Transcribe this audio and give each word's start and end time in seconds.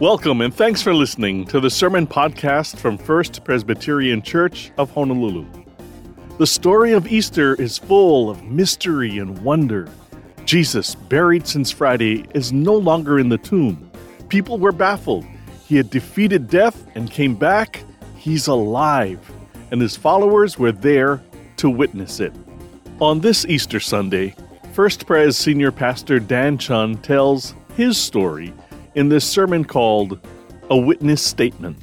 Welcome 0.00 0.40
and 0.40 0.52
thanks 0.52 0.82
for 0.82 0.92
listening 0.92 1.44
to 1.46 1.60
the 1.60 1.70
Sermon 1.70 2.04
Podcast 2.04 2.78
from 2.78 2.98
First 2.98 3.44
Presbyterian 3.44 4.22
Church 4.22 4.72
of 4.76 4.90
Honolulu. 4.90 5.46
The 6.36 6.48
story 6.48 6.94
of 6.94 7.06
Easter 7.06 7.54
is 7.54 7.78
full 7.78 8.28
of 8.28 8.42
mystery 8.42 9.18
and 9.18 9.38
wonder. 9.44 9.88
Jesus, 10.46 10.96
buried 10.96 11.46
since 11.46 11.70
Friday, 11.70 12.24
is 12.34 12.52
no 12.52 12.74
longer 12.74 13.20
in 13.20 13.28
the 13.28 13.38
tomb. 13.38 13.88
People 14.28 14.58
were 14.58 14.72
baffled. 14.72 15.24
He 15.64 15.76
had 15.76 15.90
defeated 15.90 16.50
death 16.50 16.88
and 16.96 17.08
came 17.08 17.36
back. 17.36 17.84
He's 18.16 18.48
alive. 18.48 19.20
And 19.70 19.80
his 19.80 19.96
followers 19.96 20.58
were 20.58 20.72
there 20.72 21.22
to 21.58 21.70
witness 21.70 22.18
it. 22.18 22.32
On 23.00 23.20
this 23.20 23.46
Easter 23.46 23.78
Sunday, 23.78 24.34
First 24.72 25.06
Pres 25.06 25.36
Senior 25.36 25.70
Pastor 25.70 26.18
Dan 26.18 26.58
Chun 26.58 26.96
tells 26.96 27.54
his 27.76 27.96
story 27.96 28.52
in 28.94 29.08
this 29.08 29.24
sermon 29.24 29.64
called 29.64 30.20
A 30.70 30.76
Witness 30.76 31.20
Statement. 31.20 31.76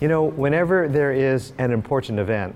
You 0.00 0.06
know, 0.06 0.24
whenever 0.24 0.86
there 0.86 1.12
is 1.12 1.52
an 1.58 1.72
important 1.72 2.20
event, 2.20 2.54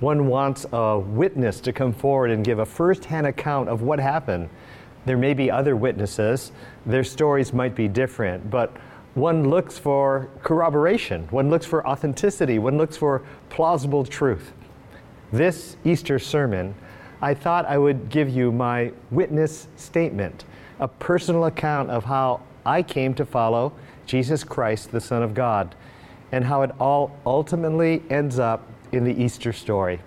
one 0.00 0.26
wants 0.26 0.66
a 0.72 0.98
witness 0.98 1.60
to 1.60 1.72
come 1.72 1.94
forward 1.94 2.30
and 2.30 2.44
give 2.44 2.58
a 2.58 2.66
first 2.66 3.06
hand 3.06 3.26
account 3.26 3.70
of 3.70 3.80
what 3.80 3.98
happened. 3.98 4.50
There 5.06 5.16
may 5.16 5.32
be 5.32 5.50
other 5.50 5.76
witnesses, 5.76 6.52
their 6.84 7.04
stories 7.04 7.54
might 7.54 7.74
be 7.74 7.88
different, 7.88 8.50
but 8.50 8.76
one 9.14 9.48
looks 9.48 9.78
for 9.78 10.28
corroboration, 10.42 11.26
one 11.30 11.48
looks 11.48 11.64
for 11.64 11.86
authenticity, 11.86 12.58
one 12.58 12.76
looks 12.76 12.98
for 12.98 13.22
plausible 13.48 14.04
truth. 14.04 14.52
This 15.32 15.78
Easter 15.84 16.18
sermon, 16.18 16.74
I 17.22 17.32
thought 17.32 17.64
I 17.64 17.78
would 17.78 18.10
give 18.10 18.28
you 18.28 18.52
my 18.52 18.92
witness 19.10 19.68
statement, 19.76 20.44
a 20.80 20.88
personal 20.88 21.46
account 21.46 21.88
of 21.90 22.04
how 22.04 22.42
I 22.66 22.82
came 22.82 23.14
to 23.14 23.24
follow 23.24 23.72
Jesus 24.04 24.44
Christ, 24.44 24.90
the 24.90 25.00
Son 25.00 25.22
of 25.22 25.34
God, 25.34 25.74
and 26.32 26.44
how 26.44 26.62
it 26.62 26.72
all 26.80 27.16
ultimately 27.24 28.02
ends 28.10 28.38
up 28.38 28.68
in 28.92 29.04
the 29.04 29.14
Easter 29.22 29.52
story, 29.52 30.00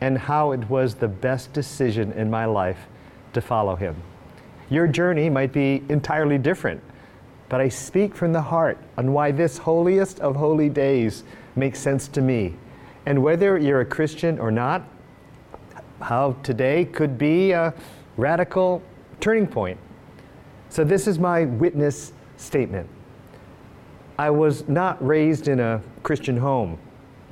and 0.00 0.18
how 0.18 0.52
it 0.52 0.68
was 0.68 0.96
the 0.96 1.08
best 1.08 1.52
decision 1.52 2.12
in 2.12 2.30
my 2.30 2.44
life 2.44 2.88
to 3.32 3.40
follow 3.40 3.76
Him. 3.76 3.96
Your 4.70 4.86
journey 4.86 5.30
might 5.30 5.52
be 5.52 5.82
entirely 5.88 6.38
different, 6.38 6.82
but 7.48 7.60
I 7.60 7.68
speak 7.68 8.14
from 8.14 8.32
the 8.32 8.42
heart 8.42 8.78
on 8.98 9.12
why 9.12 9.30
this 9.30 9.58
holiest 9.58 10.20
of 10.20 10.36
holy 10.36 10.68
days 10.68 11.22
makes 11.54 11.78
sense 11.78 12.08
to 12.08 12.20
me. 12.20 12.54
And 13.06 13.22
whether 13.22 13.58
you're 13.58 13.82
a 13.82 13.86
Christian 13.86 14.38
or 14.38 14.50
not, 14.50 14.82
how 16.00 16.32
today 16.42 16.86
could 16.86 17.16
be 17.18 17.52
a 17.52 17.72
radical 18.16 18.82
turning 19.20 19.46
point 19.46 19.78
so, 20.74 20.82
this 20.82 21.06
is 21.06 21.20
my 21.20 21.44
witness 21.44 22.12
statement. 22.36 22.88
I 24.18 24.30
was 24.30 24.66
not 24.68 25.00
raised 25.06 25.46
in 25.46 25.60
a 25.60 25.80
Christian 26.02 26.36
home, 26.36 26.80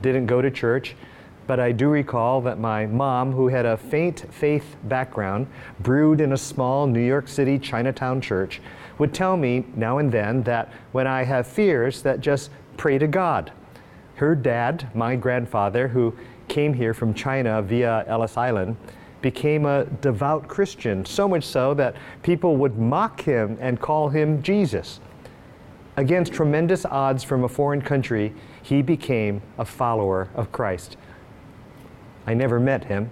didn't 0.01 0.27
go 0.27 0.41
to 0.41 0.49
church, 0.49 0.95
but 1.49 1.59
I 1.59 1.73
do 1.73 1.89
recall 1.89 2.41
that 2.43 2.61
my 2.61 2.87
mom, 2.87 3.33
who 3.33 3.49
had 3.49 3.67
a 3.67 3.77
faint 3.77 4.33
faith 4.33 4.77
background, 4.85 5.49
brewed 5.81 6.21
in 6.21 6.35
a 6.35 6.37
small 6.37 6.87
New 6.87 7.05
York 7.05 7.27
City 7.27 7.59
Chinatown 7.59 8.21
church, 8.21 8.61
would 8.99 9.13
tell 9.13 9.37
me 9.37 9.65
now 9.75 9.99
and 9.99 10.13
then 10.13 10.45
that 10.45 10.73
when 10.93 11.09
I 11.09 11.25
have 11.25 11.45
fears, 11.45 12.01
that 12.03 12.21
just 12.21 12.49
pray 12.77 12.97
to 12.97 13.09
God. 13.09 13.51
Her 14.15 14.37
dad, 14.37 14.89
my 14.95 15.17
grandfather, 15.17 15.89
who 15.89 16.15
came 16.47 16.75
here 16.75 16.95
from 16.95 17.13
China 17.13 17.61
via 17.61 18.05
Ellis 18.07 18.37
Island, 18.37 18.77
became 19.23 19.65
a 19.65 19.85
devout 19.85 20.49
Christian, 20.49 21.05
so 21.05 21.27
much 21.29 21.45
so 21.45 21.73
that 21.75 21.97
people 22.23 22.57
would 22.57 22.79
mock 22.79 23.23
him 23.23 23.57
and 23.61 23.81
call 23.81 24.09
him 24.09 24.43
Jesus. 24.43 25.01
Against 25.97 26.33
tremendous 26.33 26.85
odds 26.85 27.23
from 27.23 27.45
a 27.45 27.49
foreign 27.49 27.83
country, 27.83 28.35
he 28.63 28.83
became 28.83 29.43
a 29.59 29.65
follower 29.65 30.29
of 30.35 30.51
Christ. 30.51 30.97
I 32.27 32.35
never 32.35 32.59
met 32.59 32.85
him. 32.85 33.11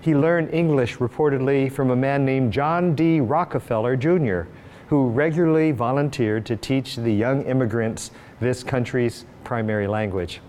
He 0.00 0.14
learned 0.14 0.52
English 0.52 0.98
reportedly 0.98 1.72
from 1.72 1.90
a 1.90 1.96
man 1.96 2.24
named 2.24 2.52
John 2.52 2.94
D. 2.94 3.20
Rockefeller 3.20 3.96
Jr., 3.96 4.42
who 4.88 5.08
regularly 5.08 5.72
volunteered 5.72 6.44
to 6.46 6.56
teach 6.56 6.96
the 6.96 7.12
young 7.12 7.42
immigrants 7.44 8.10
this 8.38 8.62
country's 8.62 9.24
primary 9.42 9.86
language. 9.86 10.40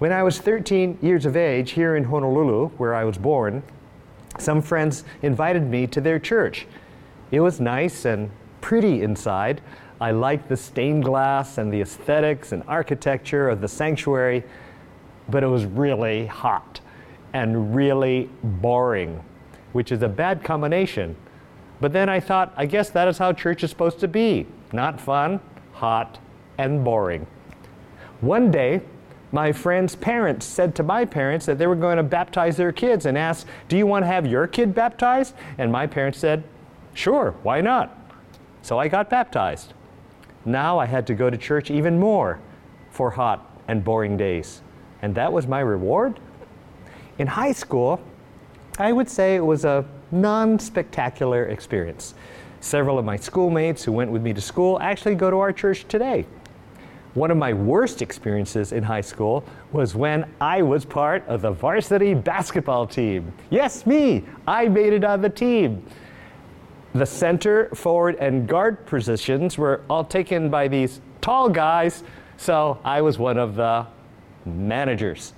When 0.00 0.12
I 0.12 0.24
was 0.24 0.38
13 0.40 0.98
years 1.00 1.24
of 1.24 1.36
age 1.36 1.70
here 1.70 1.94
in 1.94 2.04
Honolulu, 2.04 2.70
where 2.70 2.94
I 2.94 3.04
was 3.04 3.16
born, 3.16 3.62
some 4.38 4.62
friends 4.62 5.04
invited 5.22 5.64
me 5.64 5.86
to 5.88 6.00
their 6.00 6.18
church. 6.18 6.66
It 7.30 7.40
was 7.40 7.60
nice 7.60 8.04
and 8.04 8.30
pretty 8.60 9.02
inside. 9.02 9.60
I 10.00 10.10
liked 10.10 10.48
the 10.48 10.56
stained 10.56 11.04
glass 11.04 11.58
and 11.58 11.72
the 11.72 11.80
aesthetics 11.80 12.52
and 12.52 12.62
architecture 12.66 13.48
of 13.48 13.60
the 13.60 13.68
sanctuary, 13.68 14.44
but 15.28 15.42
it 15.42 15.46
was 15.46 15.64
really 15.64 16.26
hot 16.26 16.80
and 17.32 17.74
really 17.74 18.28
boring, 18.42 19.22
which 19.72 19.92
is 19.92 20.02
a 20.02 20.08
bad 20.08 20.44
combination. 20.44 21.16
But 21.80 21.92
then 21.92 22.08
I 22.08 22.20
thought, 22.20 22.52
I 22.56 22.66
guess 22.66 22.90
that 22.90 23.08
is 23.08 23.18
how 23.18 23.32
church 23.32 23.64
is 23.64 23.70
supposed 23.70 24.00
to 24.00 24.08
be 24.08 24.46
not 24.72 25.00
fun, 25.00 25.40
hot, 25.72 26.18
and 26.58 26.84
boring. 26.84 27.26
One 28.20 28.50
day, 28.50 28.82
my 29.34 29.50
friend's 29.50 29.96
parents 29.96 30.46
said 30.46 30.76
to 30.76 30.84
my 30.84 31.04
parents 31.04 31.44
that 31.46 31.58
they 31.58 31.66
were 31.66 31.74
going 31.74 31.96
to 31.96 32.04
baptize 32.04 32.56
their 32.56 32.70
kids 32.70 33.04
and 33.04 33.18
asked, 33.18 33.48
Do 33.68 33.76
you 33.76 33.84
want 33.84 34.04
to 34.04 34.06
have 34.06 34.28
your 34.28 34.46
kid 34.46 34.72
baptized? 34.72 35.34
And 35.58 35.72
my 35.72 35.88
parents 35.88 36.20
said, 36.20 36.44
Sure, 36.94 37.34
why 37.42 37.60
not? 37.60 37.98
So 38.62 38.78
I 38.78 38.86
got 38.86 39.10
baptized. 39.10 39.74
Now 40.44 40.78
I 40.78 40.86
had 40.86 41.04
to 41.08 41.14
go 41.14 41.30
to 41.30 41.36
church 41.36 41.68
even 41.68 41.98
more 41.98 42.38
for 42.92 43.10
hot 43.10 43.60
and 43.66 43.82
boring 43.82 44.16
days. 44.16 44.62
And 45.02 45.16
that 45.16 45.32
was 45.32 45.48
my 45.48 45.58
reward? 45.58 46.20
In 47.18 47.26
high 47.26 47.52
school, 47.52 48.00
I 48.78 48.92
would 48.92 49.10
say 49.10 49.34
it 49.34 49.44
was 49.44 49.64
a 49.64 49.84
non 50.12 50.60
spectacular 50.60 51.46
experience. 51.46 52.14
Several 52.60 53.00
of 53.00 53.04
my 53.04 53.16
schoolmates 53.16 53.82
who 53.82 53.90
went 53.90 54.12
with 54.12 54.22
me 54.22 54.32
to 54.32 54.40
school 54.40 54.78
actually 54.80 55.16
go 55.16 55.28
to 55.28 55.40
our 55.40 55.52
church 55.52 55.88
today. 55.88 56.24
One 57.14 57.30
of 57.30 57.36
my 57.36 57.52
worst 57.52 58.02
experiences 58.02 58.72
in 58.72 58.82
high 58.82 59.00
school 59.00 59.44
was 59.70 59.94
when 59.94 60.28
I 60.40 60.62
was 60.62 60.84
part 60.84 61.24
of 61.28 61.42
the 61.42 61.52
varsity 61.52 62.12
basketball 62.12 62.88
team. 62.88 63.32
Yes, 63.50 63.86
me! 63.86 64.24
I 64.48 64.66
made 64.66 64.92
it 64.92 65.04
on 65.04 65.22
the 65.22 65.30
team. 65.30 65.84
The 66.92 67.06
center, 67.06 67.68
forward, 67.74 68.16
and 68.16 68.48
guard 68.48 68.84
positions 68.86 69.56
were 69.56 69.82
all 69.88 70.04
taken 70.04 70.50
by 70.50 70.66
these 70.66 71.00
tall 71.20 71.48
guys, 71.48 72.02
so 72.36 72.80
I 72.84 73.00
was 73.00 73.16
one 73.16 73.38
of 73.38 73.54
the 73.54 73.86
managers. 74.44 75.34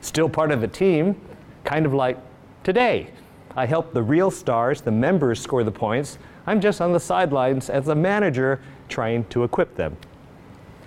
Still 0.00 0.28
part 0.28 0.50
of 0.50 0.60
the 0.60 0.68
team, 0.68 1.20
kind 1.62 1.86
of 1.86 1.94
like 1.94 2.18
today. 2.64 3.08
I 3.56 3.66
help 3.66 3.92
the 3.92 4.02
real 4.02 4.32
stars, 4.32 4.80
the 4.80 4.90
members, 4.90 5.40
score 5.40 5.62
the 5.62 5.70
points. 5.70 6.18
I'm 6.46 6.60
just 6.60 6.80
on 6.80 6.92
the 6.92 6.98
sidelines 7.00 7.70
as 7.70 7.86
a 7.86 7.94
manager 7.94 8.60
trying 8.88 9.24
to 9.26 9.44
equip 9.44 9.76
them. 9.76 9.96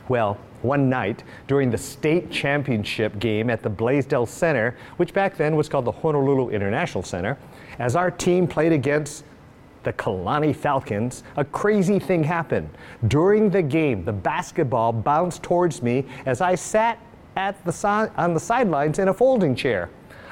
Well, 0.10 0.38
one 0.62 0.90
night 0.90 1.24
during 1.48 1.70
the 1.70 1.78
state 1.78 2.32
championship 2.32 3.20
game 3.20 3.50
at 3.50 3.62
the 3.62 3.70
Blaisdell 3.70 4.26
Center, 4.26 4.76
which 4.98 5.14
back 5.14 5.38
then 5.38 5.56
was 5.56 5.70
called 5.70 5.86
the 5.86 5.92
Honolulu 5.92 6.50
International 6.50 7.04
Center, 7.04 7.38
as 7.80 7.96
our 7.96 8.10
team 8.10 8.48
played 8.48 8.72
against 8.72 9.24
the 9.84 9.94
Kalani 9.94 10.56
Falcons, 10.56 11.24
a 11.38 11.46
crazy 11.46 12.00
thing 12.00 12.24
happened. 12.24 12.70
During 13.08 13.50
the 13.50 13.62
game, 13.62 14.04
the 14.04 14.12
basketball 14.12 14.92
bounced 14.92 15.44
towards 15.44 15.82
me 15.82 16.06
as 16.26 16.42
I 16.42 16.56
sat 16.56 17.00
at 17.36 17.64
the 17.64 17.72
si- 17.72 17.88
on 18.18 18.34
the 18.34 18.40
sidelines 18.40 19.00
in 19.00 19.10
a 19.10 19.14
folding 19.14 19.56
chair. 19.56 19.90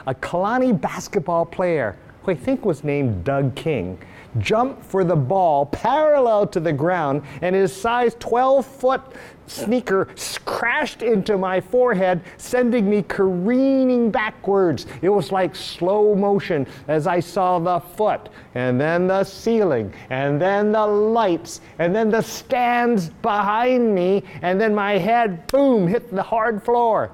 A 0.07 0.13
Kalani 0.13 0.79
basketball 0.79 1.45
player, 1.45 1.95
who 2.23 2.31
I 2.31 2.35
think 2.35 2.65
was 2.65 2.83
named 2.83 3.23
Doug 3.23 3.55
King, 3.55 3.97
jumped 4.39 4.83
for 4.83 5.03
the 5.03 5.15
ball 5.15 5.67
parallel 5.67 6.47
to 6.47 6.59
the 6.59 6.73
ground, 6.73 7.21
and 7.41 7.55
his 7.55 7.73
size 7.73 8.15
12 8.19 8.65
foot 8.65 9.01
sneaker 9.47 10.07
crashed 10.45 11.01
into 11.01 11.37
my 11.37 11.61
forehead, 11.61 12.21
sending 12.37 12.89
me 12.89 13.03
careening 13.07 14.11
backwards. 14.11 14.85
It 15.01 15.09
was 15.09 15.31
like 15.31 15.55
slow 15.55 16.15
motion 16.15 16.67
as 16.87 17.07
I 17.07 17.19
saw 17.19 17.59
the 17.59 17.79
foot, 17.79 18.29
and 18.55 18.79
then 18.79 19.07
the 19.07 19.23
ceiling, 19.23 19.93
and 20.09 20.41
then 20.41 20.71
the 20.71 20.85
lights, 20.85 21.61
and 21.79 21.95
then 21.95 22.09
the 22.09 22.21
stands 22.21 23.09
behind 23.09 23.93
me, 23.93 24.23
and 24.41 24.59
then 24.59 24.73
my 24.73 24.97
head, 24.97 25.47
boom, 25.47 25.87
hit 25.87 26.13
the 26.13 26.23
hard 26.23 26.63
floor. 26.63 27.11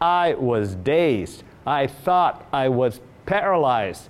I 0.00 0.34
was 0.34 0.74
dazed. 0.74 1.42
I 1.66 1.86
thought 1.86 2.46
I 2.52 2.68
was 2.68 3.00
paralyzed. 3.26 4.08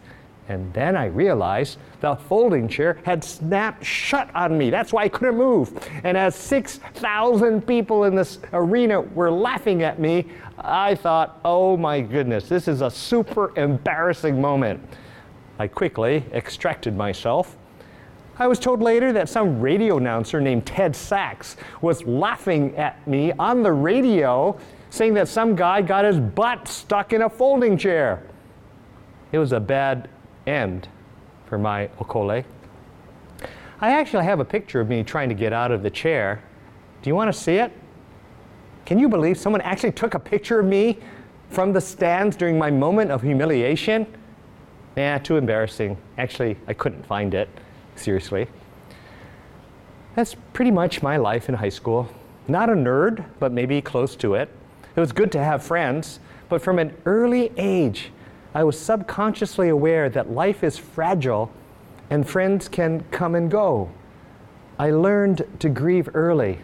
And 0.49 0.73
then 0.75 0.95
I 0.95 1.07
realized 1.07 1.79
the 2.01 2.17
folding 2.17 2.69
chair 2.69 2.99
had 3.05 3.25
snapped 3.25 3.85
shut 3.85 4.29
on 4.35 4.59
me. 4.59 4.69
That's 4.69 4.93
why 4.93 5.05
I 5.05 5.09
couldn't 5.09 5.39
move. 5.39 5.73
And 6.05 6.19
as 6.19 6.35
6,000 6.35 7.67
people 7.67 8.05
in 8.05 8.15
this 8.15 8.41
arena 8.53 9.01
were 9.01 9.31
laughing 9.31 9.83
at 9.83 9.99
me, 9.99 10.27
I 10.59 10.95
thought, 10.97 11.41
oh 11.45 11.77
my 11.79 12.01
goodness, 12.01 12.49
this 12.49 12.69
is 12.69 12.83
a 12.83 12.91
super 12.91 13.59
embarrassing 13.59 14.39
moment. 14.39 14.83
I 15.59 15.67
quickly 15.67 16.25
extracted 16.33 16.95
myself. 16.95 17.57
I 18.39 18.47
was 18.49 18.59
told 18.59 18.83
later 18.83 19.13
that 19.13 19.29
some 19.29 19.61
radio 19.61 19.97
announcer 19.97 20.41
named 20.41 20.67
Ted 20.67 20.95
Sachs 20.95 21.57
was 21.81 22.05
laughing 22.05 22.77
at 22.77 23.07
me 23.07 23.33
on 23.39 23.63
the 23.63 23.73
radio 23.73 24.59
saying 24.91 25.15
that 25.15 25.29
some 25.29 25.55
guy 25.55 25.81
got 25.81 26.05
his 26.05 26.19
butt 26.19 26.69
stuck 26.69 27.13
in 27.13 27.23
a 27.23 27.31
folding 27.31 27.79
chair. 27.79 28.23
It 29.33 29.39
was 29.39 29.53
a 29.53 29.61
bad 29.61 30.09
end 30.47 30.89
for 31.47 31.59
my 31.59 31.89
Okole. 31.99 32.45
I 33.81 33.91
actually 33.91 34.25
have 34.25 34.41
a 34.41 34.45
picture 34.45 34.81
of 34.81 34.89
me 34.89 35.03
trying 35.03 35.29
to 35.29 35.35
get 35.35 35.53
out 35.53 35.71
of 35.71 35.83
the 35.83 35.91
chair. 35.91 36.43
Do 37.03 37.11
you 37.11 37.15
want 37.15 37.33
to 37.33 37.39
see 37.39 37.57
it? 37.57 37.73
Can 38.87 38.99
you 38.99 39.09
believe 39.09 39.39
someone 39.39 39.61
actually 39.63 39.93
took 39.93 40.15
a 40.15 40.19
picture 40.19 40.61
of 40.61 40.67
me 40.67 40.99
from 41.51 41.73
the 41.73 41.81
stands 41.81 42.37
during 42.37 42.59
my 42.59 42.71
moment 42.71 43.11
of 43.11 43.23
humiliation? 43.23 44.07
Nah, 44.97 45.19
too 45.19 45.37
embarrassing. 45.37 45.97
Actually, 46.19 46.57
I 46.67 46.75
couldn't 46.75 47.05
find 47.05 47.35
it, 47.35 47.49
seriously. 47.97 48.47
That's 50.15 50.37
pretty 50.53 50.71
much 50.71 51.03
my 51.03 51.17
life 51.17 51.49
in 51.49 51.55
high 51.55 51.69
school. 51.69 52.09
Not 52.47 52.69
a 52.69 52.75
nerd, 52.75 53.25
but 53.41 53.53
maybe 53.53 53.81
close 53.81 54.15
to 54.17 54.35
it. 54.35 54.49
It 54.95 55.01
was 55.01 55.13
good 55.13 55.33
to 55.33 55.43
have 55.43 55.63
friends, 55.63 56.21
but 56.49 56.63
from 56.63 56.79
an 56.79 56.97
early 57.05 57.51
age, 57.57 58.13
I 58.55 58.63
was 58.63 58.79
subconsciously 58.79 59.69
aware 59.69 60.09
that 60.11 60.31
life 60.31 60.63
is 60.63 60.79
fragile 60.79 61.51
and 62.09 62.29
friends 62.29 62.69
can 62.69 63.05
come 63.11 63.35
and 63.35 63.51
go. 63.51 63.91
I 64.79 64.91
learned 64.91 65.45
to 65.59 65.69
grieve 65.69 66.09
early. 66.15 66.61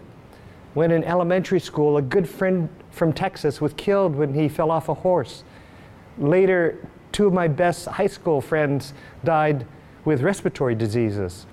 When 0.75 0.93
in 0.93 1.03
elementary 1.03 1.59
school, 1.59 1.97
a 1.97 2.03
good 2.03 2.29
friend 2.29 2.69
from 2.93 3.13
Texas 3.13 3.61
was 3.61 3.73
killed 3.73 4.15
when 4.15 4.35
he 4.35 4.49
fell 4.49 4.71
off 4.71 4.89
a 4.89 4.95
horse. 4.95 5.43
Later, 6.17 6.79
two 7.11 7.27
of 7.27 7.33
my 7.33 7.49
best 7.49 7.87
high 7.87 8.07
school 8.07 8.41
friends 8.41 8.93
died 9.25 9.67
with 10.05 10.23
respiratory 10.23 10.77
diseases. 10.77 11.47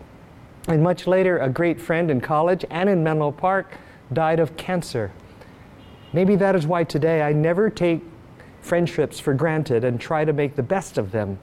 And 0.67 0.83
much 0.83 1.07
later, 1.07 1.39
a 1.39 1.49
great 1.49 1.81
friend 1.81 2.11
in 2.11 2.21
college 2.21 2.63
and 2.69 2.89
in 2.89 3.03
Menlo 3.03 3.31
Park 3.31 3.77
died 4.13 4.39
of 4.39 4.55
cancer. 4.55 5.11
Maybe 6.13 6.35
that 6.35 6.55
is 6.55 6.67
why 6.67 6.83
today 6.83 7.23
I 7.23 7.33
never 7.33 7.69
take 7.69 8.03
friendships 8.67 9.19
for 9.19 9.33
granted 9.33 9.83
and 9.83 9.99
try 9.99 10.25
to 10.25 10.33
make 10.33 10.55
the 10.55 10.63
best 10.63 10.97
of 10.97 11.11
them. 11.11 11.39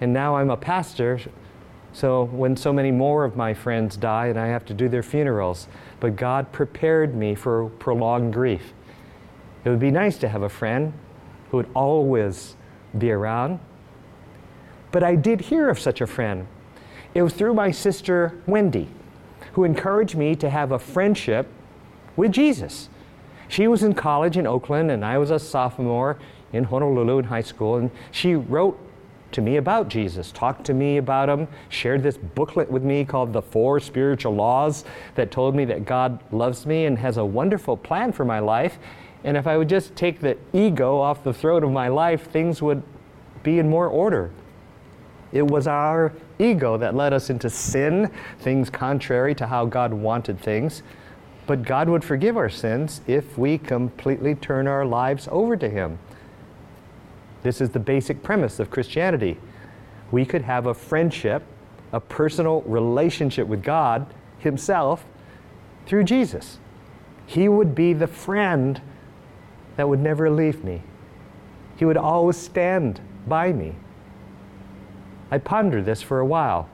And 0.00 0.12
now 0.12 0.36
I'm 0.36 0.50
a 0.50 0.56
pastor, 0.56 1.20
so 1.92 2.24
when 2.24 2.56
so 2.56 2.72
many 2.72 2.90
more 2.90 3.24
of 3.24 3.36
my 3.36 3.54
friends 3.54 3.96
die 3.96 4.26
and 4.26 4.38
I 4.38 4.48
have 4.48 4.64
to 4.66 4.74
do 4.74 4.88
their 4.88 5.02
funerals, 5.02 5.68
but 6.00 6.16
God 6.16 6.52
prepared 6.52 7.14
me 7.14 7.34
for 7.34 7.70
prolonged 7.78 8.32
grief. 8.32 8.74
It 9.64 9.70
would 9.70 9.80
be 9.80 9.90
nice 9.90 10.18
to 10.18 10.28
have 10.28 10.42
a 10.42 10.48
friend 10.48 10.92
who 11.50 11.56
would 11.58 11.70
always 11.74 12.56
be 12.98 13.10
around. 13.10 13.60
But 14.92 15.02
I 15.02 15.16
did 15.16 15.40
hear 15.40 15.68
of 15.68 15.78
such 15.78 16.00
a 16.00 16.06
friend. 16.06 16.46
It 17.14 17.22
was 17.22 17.32
through 17.32 17.54
my 17.54 17.70
sister 17.70 18.40
Wendy, 18.46 18.88
who 19.52 19.64
encouraged 19.64 20.16
me 20.16 20.36
to 20.36 20.50
have 20.50 20.72
a 20.72 20.78
friendship 20.78 21.48
with 22.16 22.32
Jesus. 22.32 22.88
She 23.48 23.68
was 23.68 23.82
in 23.82 23.94
college 23.94 24.36
in 24.36 24.46
Oakland, 24.46 24.90
and 24.90 25.04
I 25.04 25.18
was 25.18 25.30
a 25.30 25.38
sophomore 25.38 26.18
in 26.52 26.64
Honolulu 26.64 27.18
in 27.18 27.24
high 27.24 27.42
school, 27.42 27.76
and 27.76 27.90
she 28.10 28.34
wrote 28.34 28.78
to 29.32 29.40
me 29.40 29.56
about 29.56 29.88
Jesus, 29.88 30.32
talked 30.32 30.64
to 30.66 30.74
me 30.74 30.96
about 30.96 31.28
him, 31.28 31.48
shared 31.68 32.02
this 32.02 32.16
booklet 32.16 32.70
with 32.70 32.82
me 32.82 33.04
called 33.04 33.32
The 33.32 33.42
Four 33.42 33.80
Spiritual 33.80 34.34
Laws 34.34 34.84
that 35.14 35.30
told 35.30 35.54
me 35.54 35.64
that 35.66 35.84
God 35.84 36.20
loves 36.32 36.64
me 36.64 36.86
and 36.86 36.98
has 36.98 37.16
a 37.16 37.24
wonderful 37.24 37.76
plan 37.76 38.12
for 38.12 38.24
my 38.24 38.38
life. 38.38 38.78
And 39.24 39.36
if 39.36 39.46
I 39.46 39.56
would 39.56 39.68
just 39.68 39.94
take 39.96 40.20
the 40.20 40.38
ego 40.52 40.98
off 40.98 41.24
the 41.24 41.34
throat 41.34 41.64
of 41.64 41.70
my 41.72 41.88
life, 41.88 42.30
things 42.30 42.62
would 42.62 42.82
be 43.42 43.58
in 43.58 43.68
more 43.68 43.88
order. 43.88 44.30
It 45.32 45.46
was 45.46 45.66
our 45.66 46.12
ego 46.38 46.76
that 46.78 46.94
led 46.94 47.12
us 47.12 47.28
into 47.28 47.50
sin, 47.50 48.10
things 48.38 48.70
contrary 48.70 49.34
to 49.34 49.46
how 49.46 49.66
God 49.66 49.92
wanted 49.92 50.40
things. 50.40 50.82
But 51.46 51.62
God 51.62 51.88
would 51.88 52.04
forgive 52.04 52.36
our 52.36 52.48
sins 52.48 53.00
if 53.06 53.38
we 53.38 53.58
completely 53.58 54.34
turn 54.34 54.66
our 54.66 54.84
lives 54.84 55.28
over 55.30 55.56
to 55.56 55.68
Him. 55.68 55.98
This 57.42 57.60
is 57.60 57.70
the 57.70 57.78
basic 57.78 58.22
premise 58.22 58.58
of 58.58 58.70
Christianity. 58.70 59.38
We 60.10 60.24
could 60.24 60.42
have 60.42 60.66
a 60.66 60.74
friendship, 60.74 61.44
a 61.92 62.00
personal 62.00 62.62
relationship 62.62 63.46
with 63.46 63.62
God 63.62 64.06
Himself 64.38 65.04
through 65.86 66.04
Jesus. 66.04 66.58
He 67.26 67.48
would 67.48 67.74
be 67.74 67.92
the 67.92 68.06
friend 68.06 68.80
that 69.76 69.88
would 69.88 70.00
never 70.00 70.30
leave 70.30 70.64
me. 70.64 70.82
He 71.76 71.84
would 71.84 71.96
always 71.96 72.36
stand 72.36 73.00
by 73.26 73.52
me. 73.52 73.74
I 75.30 75.38
pondered 75.38 75.84
this 75.84 76.02
for 76.02 76.20
a 76.20 76.26
while. 76.26 76.68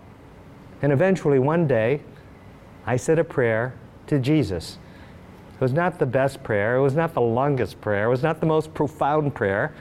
And 0.81 0.93
eventually, 0.93 1.39
one 1.39 1.67
day, 1.67 2.01
I 2.87 2.97
said 2.97 3.19
a 3.19 3.25
prayer 3.25 3.75
to 4.07 4.19
Jesus. 4.19 4.79
It 5.55 5.61
was 5.61 5.73
not 5.73 5.99
the 5.99 6.07
best 6.07 6.43
prayer, 6.43 6.77
it 6.77 6.83
was 6.83 6.95
not 6.95 7.15
the 7.15 7.21
longest 7.21 7.81
prayer, 7.81 8.07
it 8.07 8.11
was 8.11 8.23
not 8.23 8.41
the 8.41 8.47
most 8.47 8.75
profound 8.75 9.35
prayer. 9.35 9.75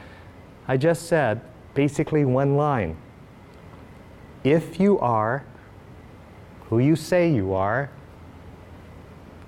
I 0.67 0.77
just 0.77 1.07
said 1.07 1.41
basically 1.73 2.25
one 2.25 2.55
line 2.55 2.97
If 4.43 4.79
you 4.79 4.99
are 4.99 5.45
who 6.69 6.79
you 6.79 6.95
say 6.95 7.31
you 7.31 7.53
are, 7.53 7.89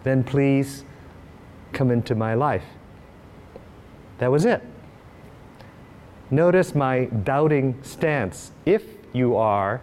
then 0.04 0.24
please 0.24 0.84
come 1.72 1.90
into 1.90 2.16
my 2.16 2.34
life. 2.34 2.66
That 4.18 4.32
was 4.32 4.46
it. 4.46 4.62
Notice 6.30 6.76
my 6.76 7.06
doubting 7.06 7.78
stance. 7.84 8.52
If 8.66 8.84
you 9.14 9.36
are 9.36 9.82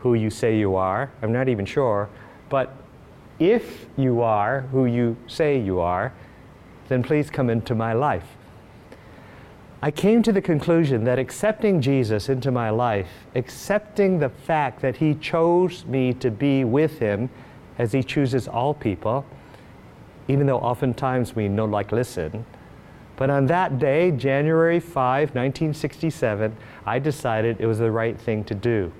who 0.00 0.14
you 0.14 0.30
say 0.30 0.58
you 0.58 0.74
are, 0.74 1.10
I'm 1.22 1.32
not 1.32 1.48
even 1.48 1.64
sure, 1.64 2.08
but 2.48 2.74
if 3.50 3.86
you 3.96 4.20
are 4.20 4.62
who 4.72 4.86
you 4.86 5.16
say 5.26 5.58
you 5.58 5.80
are, 5.80 6.12
then 6.88 7.02
please 7.02 7.30
come 7.30 7.50
into 7.50 7.74
my 7.74 7.92
life. 7.92 8.36
I 9.80 9.90
came 9.90 10.22
to 10.22 10.32
the 10.32 10.42
conclusion 10.42 11.04
that 11.04 11.18
accepting 11.18 11.80
Jesus 11.80 12.28
into 12.28 12.50
my 12.50 12.70
life, 12.70 13.08
accepting 13.34 14.18
the 14.18 14.28
fact 14.28 14.80
that 14.82 14.96
He 14.96 15.14
chose 15.14 15.84
me 15.86 16.12
to 16.14 16.30
be 16.30 16.64
with 16.64 16.98
Him 16.98 17.30
as 17.78 17.92
He 17.92 18.02
chooses 18.02 18.46
all 18.46 18.74
people, 18.74 19.24
even 20.28 20.46
though 20.46 20.58
oftentimes 20.58 21.34
we 21.34 21.48
no 21.48 21.64
like 21.64 21.90
listen, 21.90 22.44
but 23.16 23.30
on 23.30 23.46
that 23.46 23.78
day, 23.78 24.10
January 24.10 24.80
5, 24.80 25.28
1967, 25.28 26.56
I 26.86 26.98
decided 26.98 27.60
it 27.60 27.66
was 27.66 27.78
the 27.78 27.90
right 27.90 28.18
thing 28.18 28.42
to 28.44 28.54
do. 28.54 28.92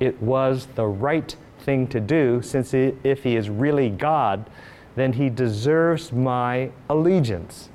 It 0.00 0.20
was 0.22 0.66
the 0.74 0.86
right 0.86 1.34
thing 1.62 1.86
to 1.88 2.00
do 2.00 2.42
since 2.42 2.74
if 2.74 3.22
he 3.22 3.36
is 3.36 3.48
really 3.48 3.88
God, 3.88 4.50
then 4.94 5.14
he 5.14 5.30
deserves 5.30 6.12
my 6.12 6.70
allegiance. 6.88 7.70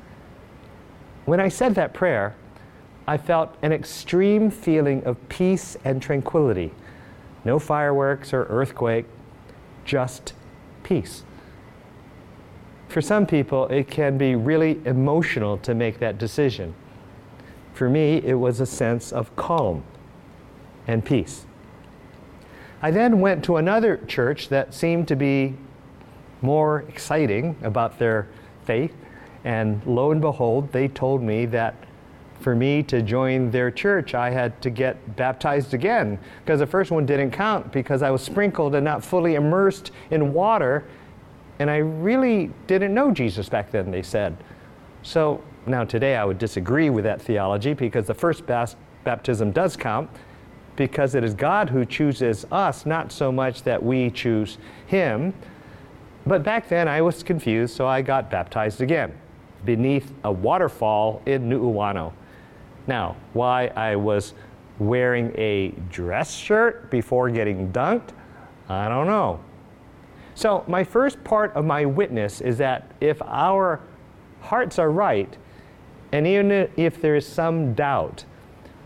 When 1.26 1.40
I 1.40 1.50
said 1.50 1.74
that 1.76 1.94
prayer, 1.94 2.36
I 3.08 3.18
felt 3.18 3.56
an 3.62 3.72
extreme 3.72 4.52
feeling 4.52 5.04
of 5.06 5.18
peace 5.30 5.78
and 5.84 6.02
tranquility. 6.02 6.74
No 7.44 7.58
fireworks 7.58 8.34
or 8.34 8.44
earthquake, 8.50 9.06
just 9.84 10.34
peace. 10.84 11.24
For 12.88 13.02
some 13.02 13.26
people, 13.26 13.68
it 13.68 13.90
can 13.90 14.18
be 14.18 14.36
really 14.36 14.80
emotional 14.86 15.58
to 15.60 15.74
make 15.74 16.00
that 16.00 16.18
decision. 16.18 16.76
For 17.74 17.90
me, 17.90 18.18
it 18.18 18.36
was 18.36 18.60
a 18.60 18.66
sense 18.66 19.12
of 19.12 19.36
calm 19.36 19.84
and 20.88 21.04
peace. 21.04 21.47
I 22.82 22.92
then 22.92 23.20
went 23.20 23.44
to 23.46 23.58
another 23.58 23.98
church 24.08 24.50
that 24.50 24.74
seemed 24.74 25.08
to 25.08 25.16
be 25.16 25.56
more 26.42 26.82
exciting 26.88 27.56
about 27.64 27.98
their 27.98 28.28
faith, 28.66 28.94
and 29.44 29.82
lo 29.86 30.12
and 30.12 30.22
behold, 30.22 30.72
they 30.72 30.88
told 30.88 31.24
me 31.24 31.46
that 31.48 31.76
for 32.40 32.56
me 32.56 32.84
to 32.84 33.02
join 33.02 33.50
their 33.50 33.72
church, 33.72 34.14
I 34.14 34.30
had 34.30 34.62
to 34.62 34.70
get 34.70 35.16
baptized 35.16 35.74
again 35.74 36.20
because 36.44 36.60
the 36.60 36.68
first 36.68 36.92
one 36.92 37.06
didn't 37.06 37.32
count 37.32 37.72
because 37.72 38.04
I 38.04 38.12
was 38.12 38.22
sprinkled 38.22 38.76
and 38.76 38.86
not 38.86 39.04
fully 39.04 39.36
immersed 39.36 39.92
in 40.12 40.34
water. 40.34 40.86
And 41.58 41.72
I 41.72 41.78
really 41.78 42.52
didn't 42.68 42.94
know 42.94 43.12
Jesus 43.12 43.50
back 43.50 43.72
then, 43.72 43.90
they 43.90 44.04
said. 44.04 44.38
So 45.02 45.42
now 45.66 45.84
today 45.84 46.16
I 46.16 46.26
would 46.26 46.38
disagree 46.38 46.92
with 46.92 47.06
that 47.06 47.20
theology 47.22 47.74
because 47.74 48.06
the 48.06 48.14
first 48.14 48.44
baptism 48.46 49.52
does 49.52 49.76
count 49.76 50.10
because 50.78 51.16
it 51.16 51.24
is 51.24 51.34
God 51.34 51.70
who 51.70 51.84
chooses 51.84 52.46
us, 52.52 52.86
not 52.86 53.12
so 53.12 53.32
much 53.32 53.64
that 53.64 53.84
we 53.84 54.10
choose 54.10 54.58
Him. 54.86 55.34
But 56.26 56.44
back 56.44 56.70
then 56.70 56.88
I 56.88 57.02
was 57.02 57.24
confused, 57.24 57.76
so 57.76 57.88
I 57.88 58.02
got 58.02 58.32
baptized 58.32 58.80
again 58.80 59.14
beneath 59.66 60.14
a 60.24 60.32
waterfall 60.32 61.22
in 61.26 61.50
Nu'uanu. 61.50 62.14
Now, 62.86 63.18
why 63.34 63.68
I 63.68 63.96
was 63.96 64.34
wearing 64.80 65.34
a 65.36 65.70
dress 65.90 66.34
shirt 66.34 66.90
before 66.90 67.30
getting 67.30 67.72
dunked, 67.72 68.10
I 68.70 68.88
don't 68.88 69.08
know. 69.08 69.40
So, 70.36 70.64
my 70.68 70.84
first 70.84 71.24
part 71.24 71.54
of 71.54 71.66
my 71.66 71.86
witness 71.86 72.42
is 72.42 72.60
that 72.60 72.92
if 73.02 73.22
our 73.24 73.82
hearts 74.42 74.78
are 74.78 74.92
right, 74.92 75.36
and 76.12 76.28
even 76.28 76.70
if 76.78 77.02
there 77.02 77.16
is 77.16 77.26
some 77.26 77.74
doubt, 77.74 78.24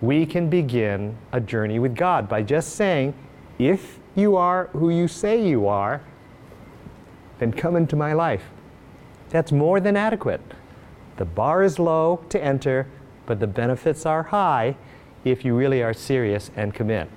we 0.02 0.26
can 0.26 0.50
begin 0.50 1.16
a 1.32 1.40
journey 1.40 1.78
with 1.78 1.96
God 1.96 2.28
by 2.28 2.42
just 2.42 2.76
saying, 2.76 3.14
If 3.60 4.00
you 4.16 4.36
are 4.36 4.68
who 4.74 4.90
you 4.90 5.08
say 5.08 5.48
you 5.48 5.68
are, 5.68 6.02
then 7.40 7.54
come 7.54 7.76
into 7.76 7.96
my 7.96 8.14
life. 8.14 8.44
That's 9.30 9.52
more 9.52 9.80
than 9.80 9.96
adequate. 9.96 10.42
The 11.18 11.26
bar 11.26 11.64
is 11.64 11.80
low 11.80 12.24
to 12.30 12.44
enter, 12.44 12.88
but 13.26 13.40
the 13.40 13.48
benefits 13.48 14.06
are 14.06 14.24
high 14.24 14.76
if 15.24 15.46
you 15.46 15.56
really 15.56 15.84
are 15.84 15.94
serious 15.94 16.50
and 16.56 16.74
commit. 16.74 17.10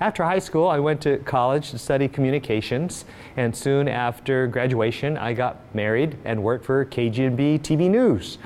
After 0.00 0.24
high 0.24 0.38
school, 0.38 0.68
I 0.68 0.78
went 0.78 1.00
to 1.02 1.18
college 1.18 1.70
to 1.70 1.78
study 1.78 2.08
communications, 2.08 3.04
and 3.36 3.54
soon 3.54 3.86
after 3.86 4.46
graduation, 4.46 5.16
I 5.16 5.32
got 5.32 5.74
married 5.74 6.16
and 6.24 6.42
worked 6.42 6.64
for 6.64 6.84
KGMB 6.86 7.60
TV 7.60 7.88
News 7.88 8.38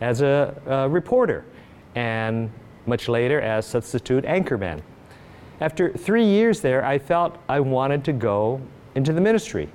as 0.00 0.22
a, 0.22 0.54
a 0.66 0.88
reporter, 0.88 1.44
and 1.94 2.50
much 2.86 3.08
later 3.08 3.40
as 3.40 3.66
substitute 3.66 4.24
anchorman. 4.24 4.82
After 5.60 5.92
three 5.92 6.24
years 6.24 6.60
there, 6.60 6.84
I 6.84 6.98
felt 6.98 7.38
I 7.48 7.60
wanted 7.60 8.04
to 8.04 8.12
go 8.12 8.60
into 8.94 9.12
the 9.12 9.20
ministry. 9.20 9.68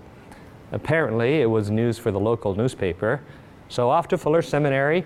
Apparently, 0.72 1.42
it 1.42 1.46
was 1.46 1.70
news 1.70 1.98
for 1.98 2.12
the 2.12 2.20
local 2.20 2.56
newspaper. 2.56 3.22
So 3.70 3.90
off 3.90 4.08
to 4.10 4.18
Fuller 4.18 4.42
Seminary, 4.42 5.06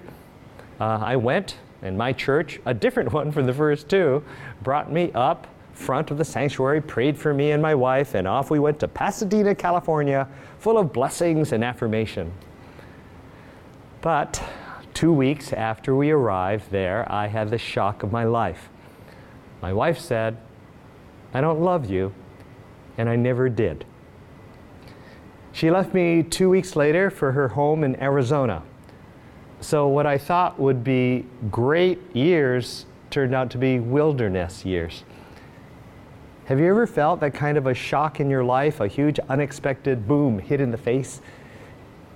uh, 0.79 0.99
I 1.03 1.15
went, 1.15 1.57
and 1.83 1.97
my 1.97 2.13
church, 2.13 2.59
a 2.65 2.73
different 2.73 3.13
one 3.13 3.31
from 3.31 3.45
the 3.45 3.53
first 3.53 3.89
two, 3.89 4.23
brought 4.63 4.91
me 4.91 5.11
up 5.13 5.47
front 5.73 6.11
of 6.11 6.17
the 6.17 6.25
sanctuary, 6.25 6.81
prayed 6.81 7.17
for 7.17 7.33
me 7.33 7.51
and 7.51 7.61
my 7.61 7.75
wife, 7.75 8.15
and 8.15 8.27
off 8.27 8.51
we 8.51 8.59
went 8.59 8.79
to 8.79 8.87
Pasadena, 8.87 9.55
California, 9.55 10.27
full 10.59 10.77
of 10.77 10.93
blessings 10.93 11.51
and 11.51 11.63
affirmation. 11.63 12.31
But 14.01 14.43
two 15.01 15.11
weeks 15.11 15.51
after 15.51 15.95
we 15.95 16.11
arrived 16.11 16.69
there, 16.69 17.11
I 17.11 17.25
had 17.25 17.49
the 17.49 17.57
shock 17.57 18.03
of 18.03 18.11
my 18.11 18.23
life. 18.23 18.69
My 19.59 19.73
wife 19.73 19.97
said, 19.97 20.37
I 21.33 21.41
don't 21.41 21.59
love 21.59 21.89
you, 21.89 22.13
and 22.99 23.09
I 23.09 23.15
never 23.15 23.49
did. 23.49 23.83
She 25.53 25.71
left 25.71 25.95
me 25.95 26.21
two 26.21 26.51
weeks 26.51 26.75
later 26.75 27.09
for 27.09 27.31
her 27.31 27.47
home 27.47 27.83
in 27.83 27.99
Arizona. 27.99 28.61
So, 29.59 29.87
what 29.87 30.05
I 30.05 30.19
thought 30.19 30.59
would 30.59 30.83
be 30.83 31.25
great 31.49 31.99
years 32.15 32.85
turned 33.09 33.33
out 33.33 33.49
to 33.51 33.57
be 33.57 33.79
wilderness 33.79 34.65
years. 34.65 35.03
Have 36.45 36.59
you 36.59 36.67
ever 36.67 36.85
felt 36.85 37.21
that 37.21 37.33
kind 37.33 37.57
of 37.57 37.65
a 37.65 37.73
shock 37.73 38.19
in 38.19 38.29
your 38.29 38.43
life, 38.43 38.79
a 38.79 38.87
huge 38.87 39.17
unexpected 39.29 40.07
boom 40.07 40.37
hit 40.37 40.61
in 40.61 40.69
the 40.69 40.77
face? 40.77 41.21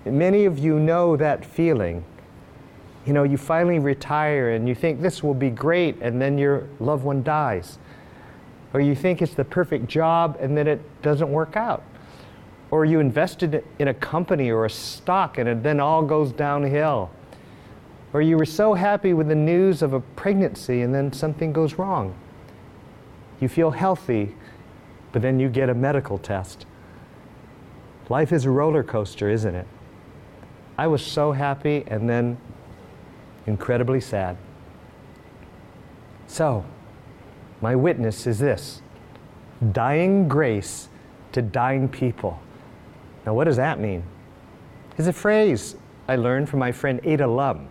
Many 0.05 0.45
of 0.45 0.59
you 0.59 0.77
know 0.77 1.17
that 1.17 1.43
feeling. 1.43 2.05
You 3.05 3.13
know, 3.13 3.23
you 3.23 3.37
finally 3.37 3.79
retire 3.79 4.51
and 4.51 4.67
you 4.67 4.75
think 4.75 5.01
this 5.01 5.21
will 5.21 5.35
be 5.35 5.51
great, 5.51 6.01
and 6.01 6.19
then 6.19 6.37
your 6.37 6.67
loved 6.79 7.03
one 7.03 7.21
dies. 7.21 7.77
Or 8.73 8.81
you 8.81 8.95
think 8.95 9.21
it's 9.21 9.33
the 9.33 9.45
perfect 9.45 9.87
job 9.87 10.37
and 10.39 10.57
then 10.57 10.67
it 10.67 10.81
doesn't 11.01 11.31
work 11.31 11.55
out 11.55 11.83
or 12.71 12.85
you 12.85 12.99
invested 12.99 13.63
in 13.79 13.87
a 13.87 13.93
company 13.93 14.51
or 14.51 14.65
a 14.65 14.69
stock 14.69 15.37
and 15.37 15.47
it 15.47 15.63
then 15.63 15.79
all 15.79 16.01
goes 16.01 16.31
downhill. 16.31 17.09
Or 18.13 18.21
you 18.21 18.37
were 18.37 18.45
so 18.45 18.73
happy 18.73 19.13
with 19.13 19.27
the 19.27 19.35
news 19.35 19.81
of 19.81 19.93
a 19.93 19.99
pregnancy 19.99 20.81
and 20.81 20.93
then 20.93 21.13
something 21.13 21.53
goes 21.53 21.75
wrong. 21.75 22.15
You 23.39 23.47
feel 23.47 23.71
healthy, 23.71 24.35
but 25.11 25.21
then 25.21 25.39
you 25.39 25.49
get 25.49 25.69
a 25.69 25.73
medical 25.73 26.17
test. 26.17 26.65
Life 28.09 28.31
is 28.31 28.45
a 28.45 28.49
roller 28.49 28.83
coaster, 28.83 29.29
isn't 29.29 29.55
it? 29.55 29.67
I 30.77 30.87
was 30.87 31.01
so 31.05 31.31
happy 31.31 31.83
and 31.87 32.09
then 32.09 32.37
incredibly 33.45 34.01
sad. 34.01 34.37
So, 36.27 36.65
my 37.61 37.75
witness 37.75 38.27
is 38.27 38.39
this 38.39 38.81
dying 39.71 40.27
grace 40.27 40.89
to 41.31 41.41
dying 41.41 41.87
people. 41.87 42.39
Now, 43.25 43.33
what 43.33 43.45
does 43.45 43.57
that 43.57 43.79
mean? 43.79 44.03
It's 44.97 45.07
a 45.07 45.13
phrase 45.13 45.75
I 46.07 46.15
learned 46.15 46.49
from 46.49 46.59
my 46.59 46.71
friend 46.71 46.99
Ada 47.03 47.27
Lum, 47.27 47.67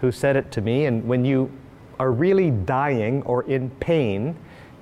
who 0.00 0.12
said 0.12 0.36
it 0.36 0.50
to 0.52 0.60
me. 0.60 0.86
And 0.86 1.06
when 1.06 1.24
you 1.24 1.50
are 1.98 2.12
really 2.12 2.50
dying 2.50 3.22
or 3.22 3.42
in 3.44 3.70
pain, 3.70 4.36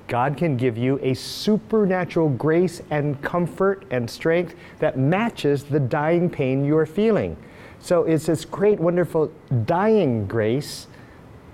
God 0.08 0.36
can 0.36 0.56
give 0.56 0.76
you 0.76 0.98
a 1.02 1.14
supernatural 1.14 2.28
grace 2.30 2.82
and 2.90 3.20
comfort 3.22 3.84
and 3.90 4.08
strength 4.08 4.54
that 4.78 4.98
matches 4.98 5.64
the 5.64 5.80
dying 5.80 6.30
pain 6.30 6.64
you're 6.64 6.86
feeling. 6.86 7.36
So 7.86 8.02
it's 8.02 8.26
this 8.26 8.44
great, 8.44 8.80
wonderful 8.80 9.30
dying 9.64 10.26
grace 10.26 10.88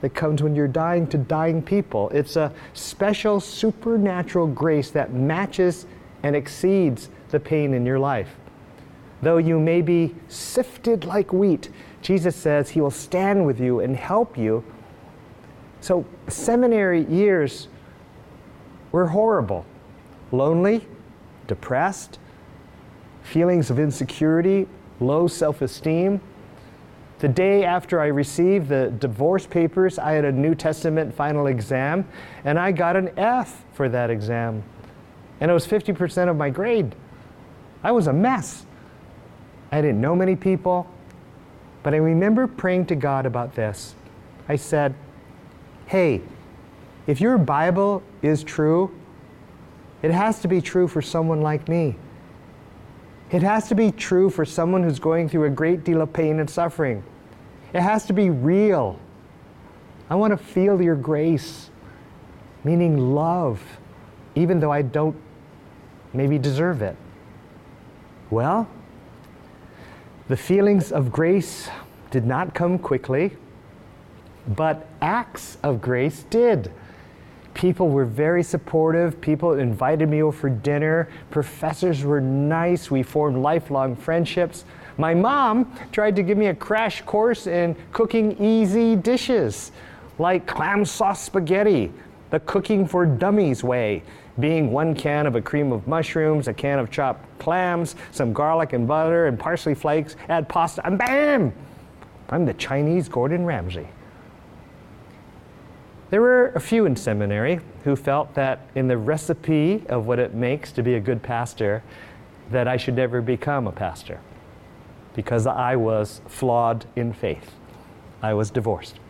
that 0.01 0.15
comes 0.15 0.43
when 0.43 0.57
you're 0.57 0.67
dying 0.67 1.07
to 1.09 1.19
dying 1.19 1.61
people. 1.61 2.09
It's 2.09 2.37
a 2.37 2.51
special 2.73 3.39
supernatural 3.39 4.47
grace 4.47 4.91
that 4.93 5.13
matches 5.13 5.85
and 6.23 6.35
exceeds 6.35 7.11
the 7.29 7.39
pain 7.39 7.75
in 7.75 7.85
your 7.85 7.99
life. 7.99 8.31
Though 9.21 9.37
you 9.37 9.61
may 9.61 9.83
be 9.83 10.15
sifted 10.29 11.05
like 11.05 11.35
wheat, 11.35 11.69
Jesus 12.01 12.35
says 12.35 12.71
he 12.71 12.81
will 12.81 12.91
stand 12.91 13.45
with 13.45 13.61
you 13.61 13.81
and 13.81 13.95
help 13.95 14.39
you. 14.39 14.65
So, 15.83 16.07
seminary 16.29 17.05
years 17.05 17.69
were 18.91 19.09
horrible 19.09 19.67
lonely, 20.31 20.89
depressed, 21.47 22.19
feelings 23.23 23.69
of 23.69 23.79
insecurity, 23.79 24.67
low 25.03 25.27
self 25.27 25.63
esteem. 25.63 26.21
The 27.19 27.29
day 27.29 27.65
after 27.65 28.01
I 28.01 28.07
received 28.07 28.69
the 28.69 28.91
divorce 28.99 29.47
papers, 29.47 29.99
I 29.99 30.13
had 30.13 30.25
a 30.25 30.33
New 30.33 30.55
Testament 30.55 31.15
final 31.15 31.47
exam, 31.47 32.09
and 32.45 32.59
I 32.59 32.73
got 32.73 32.97
an 32.97 33.11
F 33.17 33.65
for 33.75 33.89
that 33.89 34.11
exam. 34.11 34.65
And 35.41 35.51
it 35.51 35.55
was 35.55 35.67
50% 35.67 36.29
of 36.29 36.37
my 36.37 36.51
grade. 36.51 36.95
I 37.85 37.93
was 37.93 38.07
a 38.07 38.13
mess. 38.13 38.67
I 39.71 39.81
didn't 39.81 40.01
know 40.01 40.17
many 40.17 40.37
people, 40.37 40.89
but 41.83 41.95
I 41.95 41.99
remember 41.99 42.47
praying 42.47 42.87
to 42.87 42.97
God 42.97 43.25
about 43.27 43.55
this. 43.55 43.95
I 44.49 44.57
said, 44.57 44.95
Hey, 45.87 46.23
if 47.07 47.21
your 47.21 47.39
Bible 47.39 48.03
is 48.23 48.45
true, 48.45 48.95
it 50.03 50.11
has 50.11 50.41
to 50.41 50.49
be 50.49 50.61
true 50.61 50.89
for 50.89 51.03
someone 51.03 51.41
like 51.41 51.69
me. 51.69 51.97
It 53.33 53.43
has 53.43 53.67
to 53.69 53.75
be 53.75 53.91
true 53.91 54.29
for 54.29 54.45
someone 54.45 54.83
who's 54.83 54.99
going 54.99 55.31
through 55.31 55.45
a 55.45 55.51
great 55.51 55.85
deal 55.85 56.03
of 56.03 56.13
pain 56.13 56.39
and 56.39 56.49
suffering. 56.49 57.03
It 57.73 57.81
has 57.81 58.05
to 58.07 58.13
be 58.13 58.29
real. 58.29 59.01
I 60.11 60.17
want 60.17 60.33
to 60.33 60.37
feel 60.37 60.83
your 60.83 60.97
grace, 60.97 61.71
meaning 62.63 63.15
love, 63.15 63.63
even 64.35 64.61
though 64.61 64.71
I 64.71 64.83
don't 64.83 65.17
maybe 66.13 66.39
deserve 66.39 66.83
it. 66.83 66.95
Well, 68.31 68.69
the 70.29 70.37
feelings 70.37 70.93
of 70.93 71.11
grace 71.11 71.71
did 72.11 72.27
not 72.27 72.55
come 72.55 72.79
quickly, 72.79 73.37
but 74.47 74.87
acts 75.01 75.57
of 75.63 75.81
grace 75.81 76.25
did. 76.25 76.71
People 77.55 77.89
were 77.89 78.05
very 78.05 78.43
supportive. 78.43 79.21
People 79.21 79.55
invited 79.55 80.09
me 80.09 80.23
over 80.23 80.37
for 80.37 80.51
dinner. 80.51 81.09
Professors 81.31 82.05
were 82.05 82.21
nice. 82.21 82.91
We 82.91 83.03
formed 83.03 83.39
lifelong 83.39 83.97
friendships. 83.97 84.65
My 84.99 85.15
mom 85.15 85.73
tried 85.93 86.17
to 86.17 86.23
give 86.23 86.39
me 86.39 86.47
a 86.47 86.55
crash 86.55 87.03
course 87.03 87.47
in 87.47 87.77
cooking 87.93 88.37
easy 88.43 88.97
dishes 88.97 89.73
like 90.19 90.47
clam 90.47 90.85
sauce 90.85 91.23
spaghetti, 91.23 91.93
the 92.31 92.41
cooking 92.41 92.87
for 92.87 93.07
dummies 93.07 93.65
way 93.65 94.03
being 94.41 94.71
one 94.73 94.95
can 94.95 95.27
of 95.27 95.37
a 95.37 95.43
cream 95.43 95.73
of 95.73 95.87
mushrooms, 95.87 96.49
a 96.49 96.55
can 96.55 96.79
of 96.79 96.91
chopped 96.91 97.25
clams, 97.39 97.97
some 98.13 98.33
garlic 98.33 98.73
and 98.73 98.89
butter 98.89 99.27
and 99.27 99.39
parsley 99.39 99.75
flakes, 99.75 100.17
add 100.29 100.49
pasta, 100.49 100.85
and 100.87 100.99
bam! 100.99 101.53
I'm 102.31 102.47
the 102.47 102.55
Chinese 102.55 103.09
Gordon 103.09 103.45
Ramsay. 103.45 103.89
There 106.13 106.21
were 106.21 106.49
a 106.49 106.61
few 106.61 106.85
in 106.85 106.95
seminary 106.95 107.61
who 107.85 107.97
felt 107.97 108.35
that 108.35 108.61
in 108.75 108.87
the 108.87 108.99
recipe 108.99 109.83
of 109.89 110.05
what 110.05 110.19
it 110.19 110.35
makes 110.35 110.71
to 110.73 110.83
be 110.83 110.97
a 110.97 111.01
good 111.01 111.23
pastor, 111.23 111.83
that 112.51 112.69
I 112.69 112.77
should 112.77 112.97
never 112.97 113.23
become 113.23 113.67
a 113.67 113.73
pastor 113.73 114.21
because 115.15 115.47
I 115.47 115.75
was 115.77 116.21
flawed 116.29 116.85
in 116.97 117.15
faith. 117.15 117.55
I 118.21 118.35
was 118.35 118.51
divorced. 118.51 119.01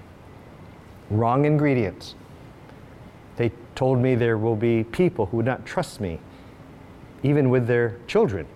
Wrong 1.10 1.44
ingredients. 1.44 2.14
They 3.34 3.50
told 3.74 3.98
me 3.98 4.14
there 4.14 4.38
will 4.38 4.54
be 4.54 4.84
people 4.84 5.26
who 5.26 5.38
would 5.38 5.46
not 5.46 5.66
trust 5.66 6.00
me, 6.00 6.20
even 7.24 7.50
with 7.50 7.66
their 7.66 7.96
children. 8.06 8.46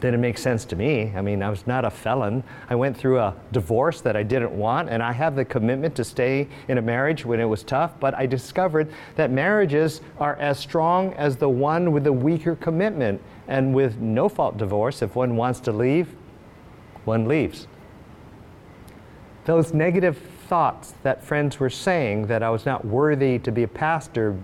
Didn't 0.00 0.20
make 0.20 0.38
sense 0.38 0.64
to 0.66 0.76
me. 0.76 1.12
I 1.16 1.20
mean, 1.22 1.42
I 1.42 1.50
was 1.50 1.66
not 1.66 1.84
a 1.84 1.90
felon. 1.90 2.44
I 2.70 2.76
went 2.76 2.96
through 2.96 3.18
a 3.18 3.34
divorce 3.50 4.00
that 4.02 4.14
I 4.14 4.22
didn't 4.22 4.52
want, 4.52 4.88
and 4.90 5.02
I 5.02 5.10
have 5.10 5.34
the 5.34 5.44
commitment 5.44 5.96
to 5.96 6.04
stay 6.04 6.46
in 6.68 6.78
a 6.78 6.82
marriage 6.82 7.24
when 7.24 7.40
it 7.40 7.46
was 7.46 7.64
tough. 7.64 7.98
But 7.98 8.14
I 8.14 8.26
discovered 8.26 8.92
that 9.16 9.32
marriages 9.32 10.00
are 10.18 10.36
as 10.36 10.56
strong 10.56 11.12
as 11.14 11.36
the 11.36 11.48
one 11.48 11.90
with 11.90 12.04
the 12.04 12.12
weaker 12.12 12.54
commitment. 12.54 13.20
And 13.48 13.74
with 13.74 13.98
no 13.98 14.28
fault 14.28 14.56
divorce, 14.56 15.02
if 15.02 15.16
one 15.16 15.34
wants 15.34 15.58
to 15.60 15.72
leave, 15.72 16.14
one 17.04 17.26
leaves. 17.26 17.66
Those 19.46 19.74
negative 19.74 20.18
thoughts 20.46 20.94
that 21.02 21.24
friends 21.24 21.58
were 21.58 21.70
saying 21.70 22.28
that 22.28 22.44
I 22.44 22.50
was 22.50 22.64
not 22.64 22.84
worthy 22.84 23.40
to 23.40 23.50
be 23.50 23.64
a 23.64 23.68
pastor 23.68 24.36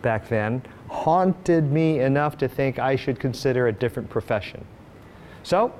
back 0.00 0.28
then 0.28 0.62
haunted 0.88 1.70
me 1.70 2.00
enough 2.00 2.38
to 2.38 2.48
think 2.48 2.78
I 2.78 2.96
should 2.96 3.20
consider 3.20 3.66
a 3.66 3.72
different 3.72 4.08
profession. 4.08 4.64
So 5.48 5.72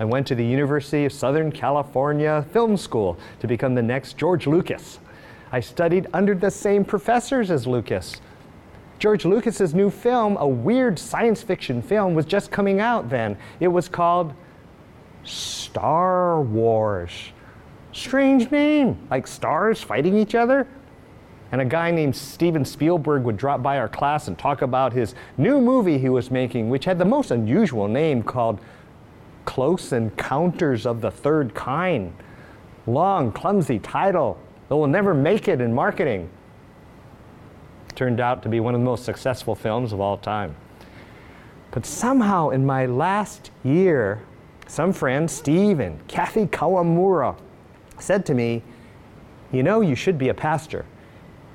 I 0.00 0.06
went 0.06 0.26
to 0.28 0.34
the 0.34 0.42
University 0.42 1.04
of 1.04 1.12
Southern 1.12 1.52
California 1.52 2.46
Film 2.50 2.78
School 2.78 3.18
to 3.40 3.46
become 3.46 3.74
the 3.74 3.82
next 3.82 4.16
George 4.16 4.46
Lucas. 4.46 5.00
I 5.52 5.60
studied 5.60 6.06
under 6.14 6.34
the 6.34 6.50
same 6.50 6.82
professors 6.82 7.50
as 7.50 7.66
Lucas. 7.66 8.22
George 8.98 9.26
Lucas's 9.26 9.74
new 9.74 9.90
film, 9.90 10.38
a 10.38 10.48
weird 10.48 10.98
science 10.98 11.42
fiction 11.42 11.82
film, 11.82 12.14
was 12.14 12.24
just 12.24 12.50
coming 12.50 12.80
out 12.80 13.10
then. 13.10 13.36
It 13.60 13.68
was 13.68 13.86
called 13.86 14.32
Star 15.24 16.40
Wars. 16.40 17.12
Strange 17.92 18.50
name, 18.50 18.96
like 19.10 19.26
stars 19.26 19.82
fighting 19.82 20.16
each 20.16 20.34
other. 20.34 20.66
And 21.52 21.60
a 21.60 21.66
guy 21.66 21.90
named 21.90 22.16
Steven 22.16 22.64
Spielberg 22.64 23.24
would 23.24 23.36
drop 23.36 23.62
by 23.62 23.76
our 23.76 23.90
class 23.90 24.28
and 24.28 24.38
talk 24.38 24.62
about 24.62 24.94
his 24.94 25.14
new 25.36 25.60
movie 25.60 25.98
he 25.98 26.08
was 26.08 26.30
making, 26.30 26.70
which 26.70 26.86
had 26.86 26.98
the 26.98 27.04
most 27.04 27.30
unusual 27.30 27.88
name 27.88 28.22
called 28.22 28.58
Close 29.44 29.92
Encounters 29.92 30.86
of 30.86 31.00
the 31.00 31.10
Third 31.10 31.54
Kind. 31.54 32.14
Long, 32.86 33.32
clumsy 33.32 33.78
title 33.78 34.38
that 34.68 34.76
will 34.76 34.86
never 34.86 35.14
make 35.14 35.48
it 35.48 35.60
in 35.60 35.72
marketing. 35.74 36.28
Turned 37.94 38.20
out 38.20 38.42
to 38.42 38.48
be 38.48 38.60
one 38.60 38.74
of 38.74 38.80
the 38.80 38.84
most 38.84 39.04
successful 39.04 39.54
films 39.54 39.92
of 39.92 40.00
all 40.00 40.16
time. 40.16 40.56
But 41.70 41.86
somehow 41.86 42.50
in 42.50 42.64
my 42.64 42.86
last 42.86 43.50
year, 43.64 44.22
some 44.66 44.92
friend, 44.92 45.30
Steve 45.30 45.80
and 45.80 46.06
Kathy 46.08 46.46
Kawamura, 46.46 47.36
said 47.98 48.24
to 48.26 48.34
me, 48.34 48.62
You 49.52 49.62
know, 49.62 49.80
you 49.80 49.94
should 49.94 50.18
be 50.18 50.28
a 50.28 50.34
pastor. 50.34 50.84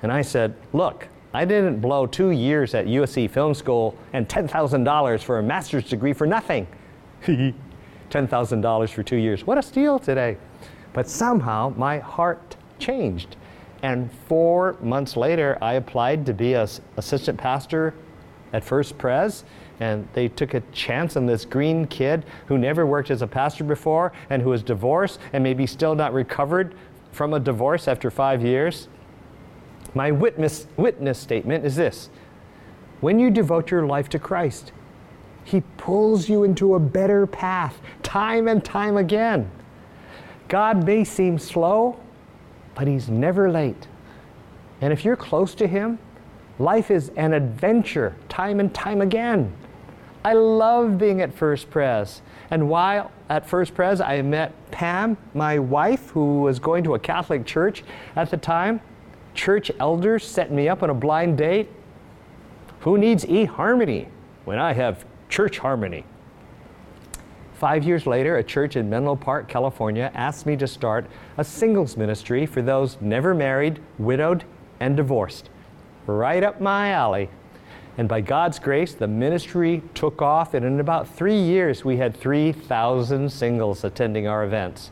And 0.02 0.12
I 0.12 0.22
said, 0.22 0.56
Look, 0.74 1.08
I 1.34 1.46
didn't 1.46 1.80
blow 1.82 2.08
two 2.08 2.32
years 2.32 2.74
at 2.74 2.86
USC 2.86 3.30
Film 3.30 3.54
School 3.54 3.98
and 4.14 4.28
$10,000 4.28 5.24
for 5.24 5.40
a 5.40 5.44
master's 5.44 5.90
degree 5.90 6.14
for 6.14 6.26
nothing. 6.26 6.68
$10,000 8.10 8.90
for 8.90 9.04
two 9.04 9.18
years. 9.18 9.46
What 9.46 9.58
a 9.58 9.62
steal 9.62 10.00
today. 10.00 10.38
But 10.94 11.08
somehow 11.10 11.74
my 11.76 12.00
heart 12.00 12.56
changed. 12.80 13.36
And 13.84 14.12
four 14.28 14.78
months 14.82 15.16
later, 15.16 15.58
I 15.62 15.74
applied 15.74 16.26
to 16.26 16.34
be 16.34 16.54
an 16.54 16.68
assistant 16.98 17.38
pastor 17.38 17.94
at 18.54 18.64
First 18.64 18.98
Pres, 18.98 19.44
and 19.80 20.08
they 20.14 20.28
took 20.28 20.54
a 20.54 20.62
chance 20.72 21.16
on 21.16 21.26
this 21.26 21.46
green 21.46 21.86
kid 21.86 22.26
who 22.48 22.58
never 22.58 22.86
worked 22.86 23.12
as 23.12 23.22
a 23.22 23.28
pastor 23.28 23.64
before 23.64 24.14
and 24.30 24.42
who 24.42 24.50
was 24.50 24.64
divorced 24.64 25.20
and 25.34 25.44
maybe 25.44 25.68
still 25.68 25.94
not 25.94 26.14
recovered 26.14 26.74
from 27.12 27.34
a 27.34 27.40
divorce 27.40 27.88
after 27.88 28.10
five 28.10 28.44
years. 28.44 28.88
My 29.94 30.12
witness, 30.12 30.68
witness 30.78 31.20
statement 31.20 31.66
is 31.66 31.76
this 31.76 32.10
when 33.00 33.20
you 33.20 33.30
devote 33.30 33.70
your 33.70 33.86
life 33.86 34.10
to 34.10 34.20
Christ, 34.20 34.72
He 35.48 35.62
pulls 35.78 36.28
you 36.28 36.44
into 36.44 36.76
a 36.76 36.80
better 36.80 37.26
path 37.26 37.80
time 38.04 38.50
and 38.50 38.62
time 38.62 38.98
again. 38.98 39.50
God 40.50 40.86
may 40.86 41.06
seem 41.06 41.40
slow, 41.40 41.98
but 42.76 42.86
He's 42.86 43.08
never 43.08 43.50
late. 43.50 43.88
And 44.82 44.92
if 44.92 45.06
you're 45.06 45.16
close 45.16 45.56
to 45.56 45.66
Him, 45.66 46.00
life 46.60 46.92
is 46.92 47.12
an 47.16 47.32
adventure 47.32 48.14
time 48.28 48.60
and 48.60 48.74
time 48.74 49.00
again. 49.00 49.54
I 50.26 50.34
love 50.34 50.98
being 50.98 51.22
at 51.22 51.34
First 51.34 51.70
Pres. 51.70 52.22
And 52.52 52.68
while 52.68 53.10
at 53.30 53.48
First 53.48 53.74
Pres, 53.74 54.02
I 54.02 54.22
met 54.24 54.52
Pam, 54.70 55.16
my 55.34 55.60
wife, 55.60 56.10
who 56.10 56.42
was 56.42 56.60
going 56.60 56.84
to 56.84 56.96
a 56.96 57.00
Catholic 57.00 57.46
church 57.46 57.86
at 58.18 58.30
the 58.30 58.38
time. 58.38 58.82
Church 59.34 59.72
elders 59.80 60.26
set 60.26 60.52
me 60.52 60.68
up 60.68 60.84
on 60.84 60.90
a 60.90 60.94
blind 60.94 61.38
date. 61.38 61.70
Who 62.82 62.98
needs 62.98 63.24
eHarmony 63.24 64.10
when 64.44 64.60
I 64.60 64.74
have 64.74 65.06
church 65.30 65.60
harmony? 65.60 66.04
Five 67.58 67.84
years 67.84 68.06
later, 68.06 68.38
a 68.38 68.44
church 68.44 68.76
in 68.76 68.88
Menlo 68.88 69.16
Park, 69.16 69.48
California 69.48 70.12
asked 70.14 70.46
me 70.46 70.56
to 70.58 70.68
start 70.68 71.08
a 71.38 71.44
singles 71.44 71.98
ministry 71.98 72.46
for 72.46 72.62
those 72.62 72.98
never 73.02 73.34
married, 73.34 73.80
widowed, 73.98 74.44
and 74.80 74.96
divorced. 74.96 75.50
Right 76.06 76.44
up 76.44 76.62
my 76.62 76.92
alley. 76.92 77.32
And 77.98 78.08
by 78.08 78.22
God's 78.22 78.60
grace, 78.60 78.94
the 78.94 79.08
ministry 79.08 79.82
took 79.96 80.22
off, 80.22 80.54
and 80.54 80.64
in 80.64 80.80
about 80.80 81.10
three 81.10 81.40
years, 81.40 81.84
we 81.84 81.98
had 81.98 82.16
3,000 82.16 83.32
singles 83.32 83.84
attending 83.84 84.28
our 84.28 84.44
events. 84.44 84.92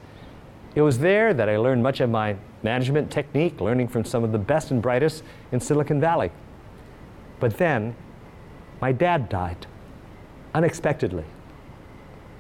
It 0.74 0.82
was 0.82 0.98
there 0.98 1.36
that 1.36 1.48
I 1.48 1.58
learned 1.58 1.84
much 1.84 2.00
of 2.00 2.10
my 2.10 2.36
management 2.63 3.12
technique, 3.12 3.62
learning 3.62 3.89
from 3.89 4.06
some 4.06 4.24
of 4.24 4.32
the 4.32 4.39
best 4.39 4.71
and 4.71 4.82
brightest 4.82 5.24
in 5.52 5.60
Silicon 5.60 6.02
Valley. 6.02 6.32
But 7.39 7.60
then, 7.60 7.95
my 8.82 8.91
dad 8.91 9.30
died 9.30 9.67
unexpectedly. 10.56 11.26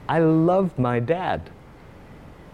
I 0.07 0.19
loved 0.19 0.79
my 0.79 1.01
dad. 1.01 1.49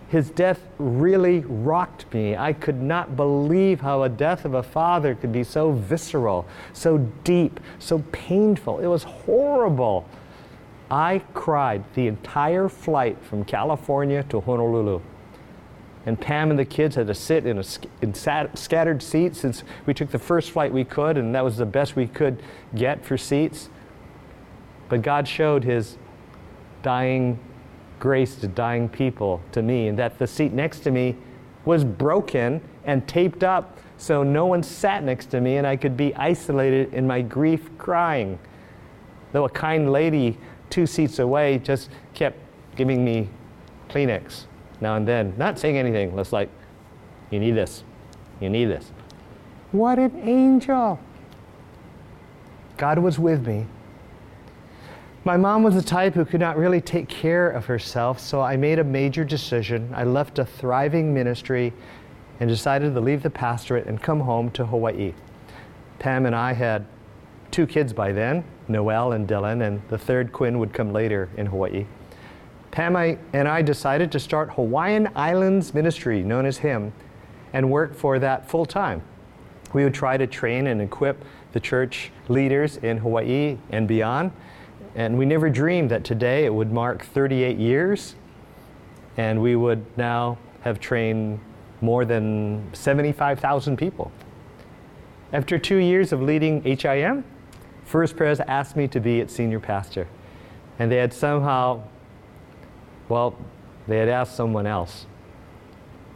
His 0.10 0.32
death 0.32 0.60
really 0.80 1.42
rocked 1.42 2.12
me. 2.12 2.36
I 2.36 2.52
could 2.52 2.82
not 2.82 3.16
believe 3.16 3.80
how 3.80 4.02
a 4.02 4.10
death 4.10 4.44
of 4.44 4.56
a 4.56 4.64
father 4.64 5.14
could 5.14 5.32
be 5.32 5.44
so 5.44 5.72
visceral, 5.72 6.48
so 6.74 6.98
deep, 7.24 7.60
so 7.78 8.00
painful. 8.12 8.80
It 8.80 8.88
was 8.88 9.04
horrible. 9.04 10.10
I 10.90 11.22
cried 11.36 11.84
the 11.94 12.08
entire 12.08 12.68
flight 12.68 13.18
from 13.22 13.46
California 13.46 14.24
to 14.24 14.42
Honolulu. 14.42 15.00
And 16.08 16.20
Pam 16.20 16.50
and 16.50 16.58
the 16.58 16.66
kids 16.66 16.96
had 16.96 17.06
to 17.06 17.14
sit 17.14 17.46
in, 17.46 17.60
a, 17.60 17.64
in 18.02 18.16
sat, 18.16 18.58
scattered 18.58 19.04
seats 19.04 19.40
since 19.40 19.64
we 19.86 19.94
took 19.94 20.10
the 20.10 20.20
first 20.20 20.50
flight 20.50 20.74
we 20.74 20.84
could, 20.84 21.20
and 21.20 21.36
that 21.36 21.44
was 21.44 21.58
the 21.58 21.66
best 21.68 21.96
we 21.96 22.08
could 22.08 22.42
get 22.74 23.06
for 23.06 23.16
seats. 23.16 23.70
But 24.92 25.04
God 25.04 25.26
showed 25.26 25.64
His 25.64 25.98
dying 26.84 27.40
grace 28.02 28.36
to 28.36 28.48
dying 28.50 28.90
people 28.90 29.42
to 29.54 29.62
me, 29.62 29.88
and 29.88 29.98
that 29.98 30.20
the 30.20 30.28
seat 30.28 30.52
next 30.52 30.82
to 30.82 30.92
me 30.92 31.16
was 31.64 31.86
broken 31.86 32.60
and 32.84 33.08
taped 33.08 33.42
up 33.42 33.78
so 33.96 34.22
no 34.22 34.48
one 34.48 34.62
sat 34.62 35.06
next 35.06 35.28
to 35.28 35.40
me 35.40 35.56
and 35.56 35.66
I 35.66 35.78
could 35.78 35.96
be 35.96 36.14
isolated 36.16 36.94
in 36.94 37.08
my 37.08 37.22
grief 37.22 37.70
crying. 37.78 38.38
Though 39.32 39.46
a 39.46 39.50
kind 39.50 39.94
lady 39.94 40.38
two 40.70 40.86
seats 40.86 41.20
away 41.20 41.60
just 41.60 41.90
kept 42.14 42.38
giving 42.76 43.06
me 43.06 43.30
Kleenex 43.90 44.46
now 44.82 44.98
and 44.98 45.08
then, 45.08 45.34
not 45.38 45.58
saying 45.58 45.78
anything, 45.78 46.14
just 46.18 46.34
like, 46.34 46.50
you 47.30 47.40
need 47.40 47.52
this, 47.52 47.86
you 48.42 48.50
need 48.50 48.66
this. 48.66 48.92
What 49.72 50.00
an 50.00 50.20
angel! 50.28 51.00
God 52.76 53.00
was 53.00 53.18
with 53.18 53.48
me 53.48 53.68
my 55.24 55.38
mom 55.38 55.62
was 55.62 55.76
the 55.76 55.84
type 55.84 56.16
who 56.16 56.26
could 56.26 56.40
not 56.40 56.58
really 56.58 56.82
take 56.82 57.08
care 57.08 57.50
of 57.50 57.66
herself, 57.66 58.20
so 58.20 58.42
I 58.42 58.58
made 58.58 58.80
a 58.80 58.84
major 58.84 59.24
decision. 59.24 59.92
I 59.94 60.04
left 60.04 60.40
a 60.40 60.46
thriving 60.46 61.14
ministry 61.14 61.74
and 62.40 62.50
decided 62.50 62.96
to 62.96 63.00
leave 63.00 63.22
the 63.22 63.30
pastorate 63.30 63.86
and 63.86 64.02
come 64.02 64.22
home 64.22 64.50
to 64.52 64.66
Hawaii. 64.66 65.14
Pam 66.00 66.26
and 66.26 66.36
I 66.36 66.54
had 66.54 66.88
two 67.52 67.68
kids 67.68 67.94
by 67.94 68.12
then, 68.12 68.44
Noel 68.68 69.12
and 69.12 69.28
Dylan, 69.28 69.62
and 69.66 69.88
the 69.90 69.98
third 69.98 70.34
Quinn 70.34 70.58
would 70.58 70.74
come 70.74 70.92
later 70.92 71.30
in 71.38 71.46
Hawaii. 71.46 71.86
Pam 72.72 72.96
and 72.96 73.48
I 73.48 73.62
decided 73.62 74.12
to 74.14 74.20
start 74.20 74.54
Hawaiian 74.54 75.10
Islands 75.14 75.76
Ministry, 75.76 76.24
known 76.24 76.48
as 76.48 76.58
HIM, 76.58 76.94
and 77.54 77.70
work 77.70 77.94
for 77.94 78.18
that 78.18 78.50
full 78.50 78.66
time. 78.66 79.04
We 79.74 79.84
would 79.84 79.94
try 79.94 80.18
to 80.18 80.26
train 80.26 80.66
and 80.66 80.82
equip 80.82 81.24
the 81.52 81.60
church 81.60 82.12
leaders 82.28 82.78
in 82.78 82.98
Hawaii 82.98 83.58
and 83.70 83.88
beyond 83.88 84.32
and 84.96 85.18
we 85.18 85.26
never 85.26 85.50
dreamed 85.50 85.92
that 85.92 86.04
today 86.04 86.46
it 86.46 86.54
would 86.54 86.72
mark 86.72 87.04
38 87.06 87.58
years 87.58 88.16
and 89.18 89.42
we 89.42 89.56
would 89.56 89.86
now 89.98 90.38
have 90.62 90.80
trained 90.80 91.40
more 91.82 92.06
than 92.06 92.70
75,000 92.74 93.78
people. 93.78 94.12
After 95.34 95.58
two 95.58 95.78
years 95.78 96.12
of 96.12 96.22
leading 96.22 96.62
HIM, 96.64 97.24
First 97.86 98.16
Pres 98.16 98.40
asked 98.42 98.76
me 98.76 98.88
to 98.90 99.00
be 99.00 99.20
its 99.20 99.34
senior 99.34 99.60
pastor. 99.60 100.08
And 100.80 100.92
they 100.92 100.98
had 100.98 101.14
somehow, 101.14 101.84
well, 103.10 103.36
they 103.88 103.98
had 103.98 104.10
asked 104.10 104.36
someone 104.36 104.66
else. 104.66 105.06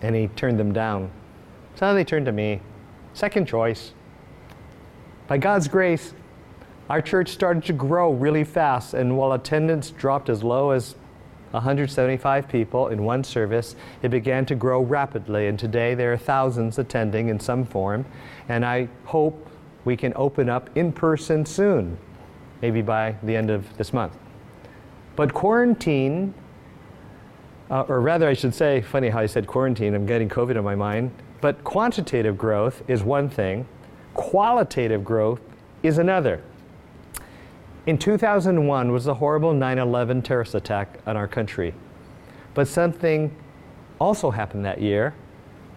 And 0.02 0.16
he 0.16 0.28
turned 0.30 0.60
them 0.60 0.74
down. 0.74 1.12
So 1.76 1.94
they 1.94 2.04
turned 2.04 2.26
to 2.28 2.32
me. 2.32 2.62
Second 3.14 3.48
choice. 3.48 3.94
By 5.28 5.38
God's 5.38 5.68
grace, 5.68 6.14
our 6.90 7.02
church 7.02 7.30
started 7.30 7.64
to 7.66 7.74
grow 7.74 8.12
really 8.12 8.44
fast, 8.44 8.94
and 8.94 9.18
while 9.18 9.34
attendance 9.34 9.90
dropped 9.90 10.30
as 10.30 10.44
low 10.44 10.70
as 10.70 10.96
175 11.52 12.48
people 12.48 12.90
in 12.90 13.04
one 13.04 13.24
service, 13.24 13.76
it 14.04 14.10
began 14.10 14.46
to 14.46 14.56
grow 14.56 14.82
rapidly, 14.82 15.48
and 15.48 15.58
today 15.58 15.96
there 15.96 16.14
are 16.14 16.18
thousands 16.18 16.78
attending 16.78 17.30
in 17.30 17.40
some 17.40 17.66
form, 17.66 18.06
and 18.50 18.64
I 18.64 18.88
hope 19.06 19.50
we 19.84 19.98
can 19.98 20.14
open 20.16 20.48
up 20.50 20.70
in 20.76 20.92
person 20.92 21.46
soon, 21.46 21.98
maybe 22.62 22.82
by 22.82 23.16
the 23.24 23.36
end 23.36 23.50
of 23.50 23.76
this 23.78 23.92
month. 23.92 24.16
But 25.16 25.34
quarantine, 25.34 26.34
uh, 27.72 27.82
or 27.88 28.00
rather, 28.02 28.28
I 28.28 28.34
should 28.34 28.54
say, 28.54 28.82
funny 28.82 29.10
how 29.10 29.20
I 29.20 29.26
said 29.26 29.48
quarantine, 29.48 29.96
I'm 29.96 30.06
getting 30.06 30.30
COVID 30.30 30.56
in 30.56 30.64
my 30.64 30.76
mind, 30.76 31.12
but 31.42 31.64
quantitative 31.64 32.38
growth 32.38 32.84
is 32.88 33.02
one 33.02 33.30
thing, 33.30 33.68
qualitative 34.14 35.04
growth 35.04 35.40
is 35.82 35.98
another. 35.98 36.44
In 37.86 38.00
2001 38.00 38.92
was 38.92 39.06
the 39.06 39.14
horrible 39.14 39.54
9 39.54 39.78
11 39.78 40.24
terrorist 40.24 40.56
attack 40.56 41.00
on 41.06 41.16
our 41.16 41.28
country. 41.28 41.76
But 42.56 42.68
something 42.68 43.36
also 44.00 44.32
happened 44.32 44.66
that 44.66 44.82
year. 44.82 45.14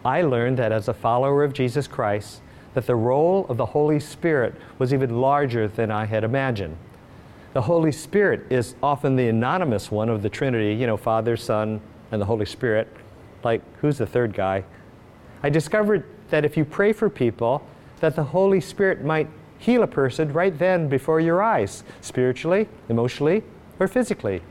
I 0.06 0.22
learned 0.22 0.58
that 0.58 0.72
as 0.72 0.88
a 0.88 0.94
follower 0.94 1.44
of 1.44 1.52
Jesus 1.52 1.86
Christ, 1.86 2.40
that 2.72 2.86
the 2.86 2.94
role 2.94 3.44
of 3.50 3.58
the 3.58 3.66
Holy 3.66 4.00
Spirit 4.00 4.54
was 4.78 4.94
even 4.94 5.20
larger 5.20 5.68
than 5.68 5.90
I 5.90 6.06
had 6.06 6.24
imagined. 6.24 6.78
The 7.52 7.62
Holy 7.62 7.92
Spirit 7.92 8.46
is 8.50 8.74
often 8.82 9.16
the 9.16 9.28
anonymous 9.28 9.90
one 9.90 10.08
of 10.08 10.22
the 10.22 10.30
Trinity, 10.30 10.74
you 10.74 10.86
know, 10.86 10.96
Father, 10.96 11.36
Son, 11.36 11.78
and 12.10 12.22
the 12.22 12.26
Holy 12.26 12.46
Spirit. 12.46 12.88
Like, 13.44 13.60
who's 13.80 13.98
the 13.98 14.06
third 14.06 14.32
guy? 14.32 14.64
I 15.42 15.50
discovered 15.50 16.04
that 16.30 16.46
if 16.46 16.56
you 16.56 16.64
pray 16.64 16.92
for 16.94 17.10
people, 17.10 17.62
that 18.00 18.16
the 18.16 18.24
Holy 18.24 18.60
Spirit 18.60 19.04
might 19.04 19.28
heal 19.58 19.82
a 19.82 19.86
person 19.86 20.32
right 20.32 20.56
then 20.56 20.88
before 20.88 21.20
your 21.20 21.42
eyes, 21.42 21.84
spiritually, 22.00 22.68
emotionally, 22.88 23.42
or 23.78 23.88
physically. 23.88 24.42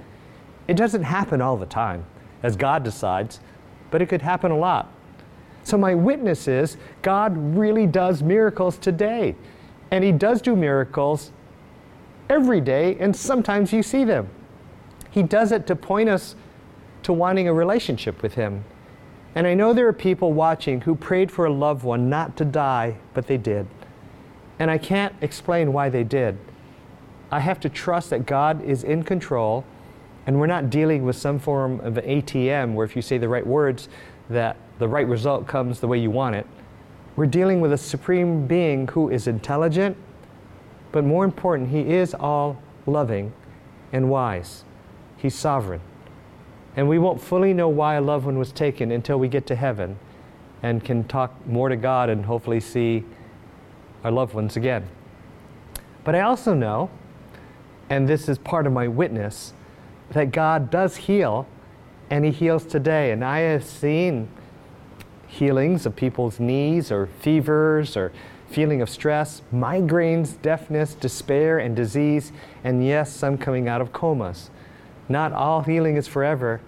It 0.67 0.75
doesn't 0.75 1.03
happen 1.03 1.41
all 1.41 1.57
the 1.57 1.65
time, 1.65 2.05
as 2.43 2.55
God 2.55 2.83
decides, 2.83 3.39
but 3.89 4.01
it 4.01 4.07
could 4.07 4.21
happen 4.21 4.51
a 4.51 4.57
lot. 4.57 4.91
So, 5.63 5.77
my 5.77 5.95
witness 5.95 6.47
is 6.47 6.77
God 7.01 7.35
really 7.37 7.87
does 7.87 8.21
miracles 8.21 8.77
today. 8.77 9.35
And 9.91 10.03
He 10.03 10.11
does 10.11 10.41
do 10.41 10.55
miracles 10.55 11.31
every 12.29 12.61
day, 12.61 12.97
and 12.99 13.15
sometimes 13.15 13.71
you 13.71 13.81
see 13.83 14.03
them. 14.03 14.29
He 15.09 15.23
does 15.23 15.51
it 15.51 15.65
to 15.67 15.75
point 15.75 16.09
us 16.09 16.35
to 17.03 17.13
wanting 17.13 17.47
a 17.47 17.53
relationship 17.53 18.21
with 18.21 18.35
Him. 18.35 18.65
And 19.35 19.47
I 19.47 19.53
know 19.53 19.73
there 19.73 19.87
are 19.87 19.93
people 19.93 20.33
watching 20.33 20.81
who 20.81 20.95
prayed 20.95 21.31
for 21.31 21.45
a 21.45 21.53
loved 21.53 21.83
one 21.83 22.09
not 22.09 22.35
to 22.37 22.45
die, 22.45 22.97
but 23.13 23.27
they 23.27 23.37
did. 23.37 23.67
And 24.59 24.71
I 24.71 24.77
can't 24.77 25.13
explain 25.21 25.73
why 25.73 25.89
they 25.89 26.03
did. 26.03 26.37
I 27.31 27.39
have 27.39 27.59
to 27.61 27.69
trust 27.69 28.09
that 28.09 28.25
God 28.25 28.63
is 28.63 28.83
in 28.83 29.03
control 29.03 29.65
and 30.25 30.39
we're 30.39 30.47
not 30.47 30.69
dealing 30.69 31.03
with 31.03 31.15
some 31.15 31.39
form 31.39 31.79
of 31.79 31.95
ATM 31.95 32.73
where 32.73 32.85
if 32.85 32.95
you 32.95 33.01
say 33.01 33.17
the 33.17 33.29
right 33.29 33.45
words 33.45 33.87
that 34.29 34.57
the 34.77 34.87
right 34.87 35.07
result 35.07 35.47
comes 35.47 35.79
the 35.79 35.87
way 35.87 35.97
you 35.97 36.11
want 36.11 36.35
it. 36.35 36.45
We're 37.15 37.25
dealing 37.25 37.61
with 37.61 37.73
a 37.73 37.77
supreme 37.77 38.45
being 38.45 38.87
who 38.87 39.09
is 39.09 39.27
intelligent, 39.27 39.97
but 40.91 41.03
more 41.03 41.25
important, 41.25 41.69
he 41.69 41.93
is 41.93 42.13
all 42.13 42.61
loving 42.85 43.33
and 43.91 44.09
wise. 44.09 44.65
He's 45.15 45.33
sovereign. 45.33 45.81
And 46.75 46.87
we 46.87 46.99
won't 46.99 47.19
fully 47.19 47.53
know 47.53 47.69
why 47.69 47.95
a 47.95 48.01
loved 48.01 48.25
one 48.25 48.37
was 48.37 48.51
taken 48.51 48.91
until 48.91 49.17
we 49.17 49.27
get 49.27 49.47
to 49.47 49.55
heaven 49.55 49.97
and 50.61 50.83
can 50.83 51.05
talk 51.05 51.33
more 51.47 51.69
to 51.69 51.75
God 51.75 52.09
and 52.09 52.25
hopefully 52.25 52.59
see 52.59 53.03
our 54.03 54.11
loved 54.11 54.33
ones 54.33 54.55
again. 54.55 54.87
But 56.03 56.15
I 56.15 56.21
also 56.21 56.53
know, 56.53 56.89
and 57.89 58.07
this 58.07 58.29
is 58.29 58.37
part 58.37 58.67
of 58.67 58.73
my 58.73 58.87
witness, 58.87 59.53
that 60.11 60.31
God 60.31 60.69
does 60.69 60.95
heal 60.95 61.47
and 62.09 62.23
He 62.23 62.31
heals 62.31 62.65
today. 62.65 63.11
And 63.11 63.23
I 63.23 63.39
have 63.39 63.65
seen 63.65 64.29
healings 65.27 65.85
of 65.85 65.95
people's 65.95 66.39
knees 66.39 66.91
or 66.91 67.07
fevers 67.19 67.97
or 67.97 68.11
feeling 68.49 68.81
of 68.81 68.89
stress, 68.89 69.41
migraines, 69.53 70.41
deafness, 70.41 70.93
despair, 70.93 71.59
and 71.59 71.75
disease, 71.75 72.31
and 72.63 72.85
yes, 72.85 73.13
some 73.13 73.37
coming 73.37 73.67
out 73.67 73.81
of 73.81 73.91
comas. 73.91 74.49
Not 75.09 75.33
all 75.33 75.61
healing 75.61 75.97
is 75.97 76.07
forever. 76.07 76.61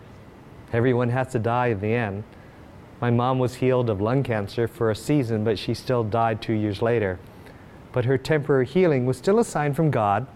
Everyone 0.73 1.09
has 1.09 1.31
to 1.31 1.39
die 1.39 1.67
in 1.67 1.79
the 1.79 1.93
end. 1.93 2.23
My 3.01 3.09
mom 3.09 3.39
was 3.39 3.55
healed 3.55 3.89
of 3.89 4.01
lung 4.01 4.23
cancer 4.23 4.67
for 4.67 4.91
a 4.91 4.95
season, 4.95 5.43
but 5.43 5.57
she 5.57 5.73
still 5.73 6.03
died 6.03 6.41
two 6.41 6.53
years 6.53 6.81
later. 6.81 7.19
But 7.91 8.05
her 8.05 8.17
temporary 8.17 8.65
healing 8.65 9.05
was 9.05 9.17
still 9.17 9.39
a 9.39 9.45
sign 9.45 9.73
from 9.73 9.89
God 9.89 10.27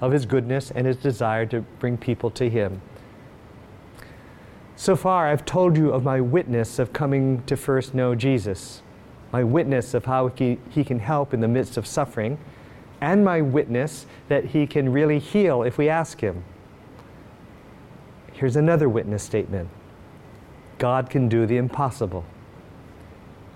of 0.00 0.12
His 0.12 0.26
goodness 0.26 0.70
and 0.70 0.86
His 0.86 0.96
desire 0.96 1.46
to 1.46 1.62
bring 1.80 1.96
people 1.96 2.30
to 2.30 2.48
Him. 2.48 2.80
So 4.76 4.96
far, 4.96 5.28
I've 5.28 5.44
told 5.44 5.76
you 5.76 5.90
of 5.90 6.04
my 6.04 6.20
witness 6.20 6.78
of 6.78 6.92
coming 6.92 7.42
to 7.44 7.56
first 7.56 7.94
know 7.94 8.14
Jesus, 8.14 8.82
my 9.32 9.44
witness 9.44 9.94
of 9.94 10.04
how 10.04 10.28
he, 10.28 10.58
he 10.70 10.84
can 10.84 10.98
help 10.98 11.32
in 11.32 11.40
the 11.40 11.48
midst 11.48 11.76
of 11.76 11.86
suffering, 11.86 12.38
and 13.00 13.24
my 13.24 13.40
witness 13.40 14.06
that 14.28 14.46
He 14.46 14.66
can 14.66 14.90
really 14.90 15.18
heal 15.18 15.62
if 15.62 15.78
we 15.78 15.88
ask 15.88 16.20
Him. 16.20 16.44
Here's 18.32 18.56
another 18.56 18.88
witness 18.88 19.22
statement 19.22 19.68
God 20.78 21.10
can 21.10 21.28
do 21.28 21.46
the 21.46 21.56
impossible. 21.56 22.24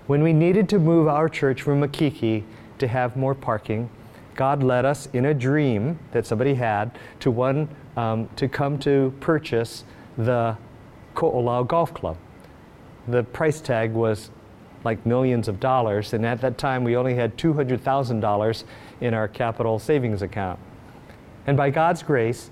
When 0.07 0.23
we 0.23 0.33
needed 0.33 0.69
to 0.69 0.79
move 0.79 1.07
our 1.07 1.29
church 1.29 1.61
from 1.61 1.81
Makiki 1.81 2.43
to 2.79 2.87
have 2.87 3.15
more 3.15 3.35
parking, 3.35 3.89
God 4.35 4.63
led 4.63 4.85
us 4.85 5.07
in 5.13 5.25
a 5.25 5.33
dream 5.33 5.99
that 6.11 6.25
somebody 6.25 6.53
had 6.53 6.97
to 7.19 7.29
one 7.29 7.67
um, 7.97 8.29
to 8.37 8.47
come 8.47 8.79
to 8.79 9.13
purchase 9.19 9.83
the 10.17 10.57
Ko'olau 11.13 11.67
Golf 11.67 11.93
Club. 11.93 12.17
The 13.07 13.23
price 13.23 13.59
tag 13.59 13.91
was 13.91 14.31
like 14.83 15.05
millions 15.05 15.47
of 15.47 15.59
dollars, 15.59 16.13
and 16.13 16.25
at 16.25 16.39
that 16.41 16.57
time 16.57 16.83
we 16.83 16.95
only 16.95 17.15
had 17.15 17.37
$200,000 17.37 18.63
in 19.01 19.13
our 19.13 19.27
capital 19.27 19.77
savings 19.77 20.21
account. 20.21 20.59
And 21.45 21.57
by 21.57 21.69
God's 21.69 22.01
grace, 22.01 22.49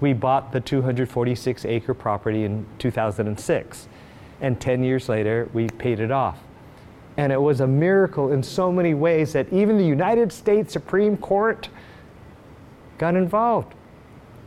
we 0.00 0.12
bought 0.12 0.52
the 0.52 0.60
246 0.60 1.64
acre 1.64 1.94
property 1.94 2.44
in 2.44 2.66
2006 2.78 3.88
and 4.44 4.60
10 4.60 4.84
years 4.84 5.08
later, 5.08 5.48
we 5.54 5.68
paid 5.68 6.00
it 6.00 6.10
off. 6.10 6.38
And 7.16 7.32
it 7.32 7.40
was 7.40 7.60
a 7.60 7.66
miracle 7.66 8.30
in 8.30 8.42
so 8.42 8.70
many 8.70 8.92
ways 8.92 9.32
that 9.32 9.50
even 9.50 9.78
the 9.78 9.86
United 9.86 10.30
States 10.30 10.70
Supreme 10.70 11.16
Court 11.16 11.70
got 12.98 13.16
involved. 13.16 13.72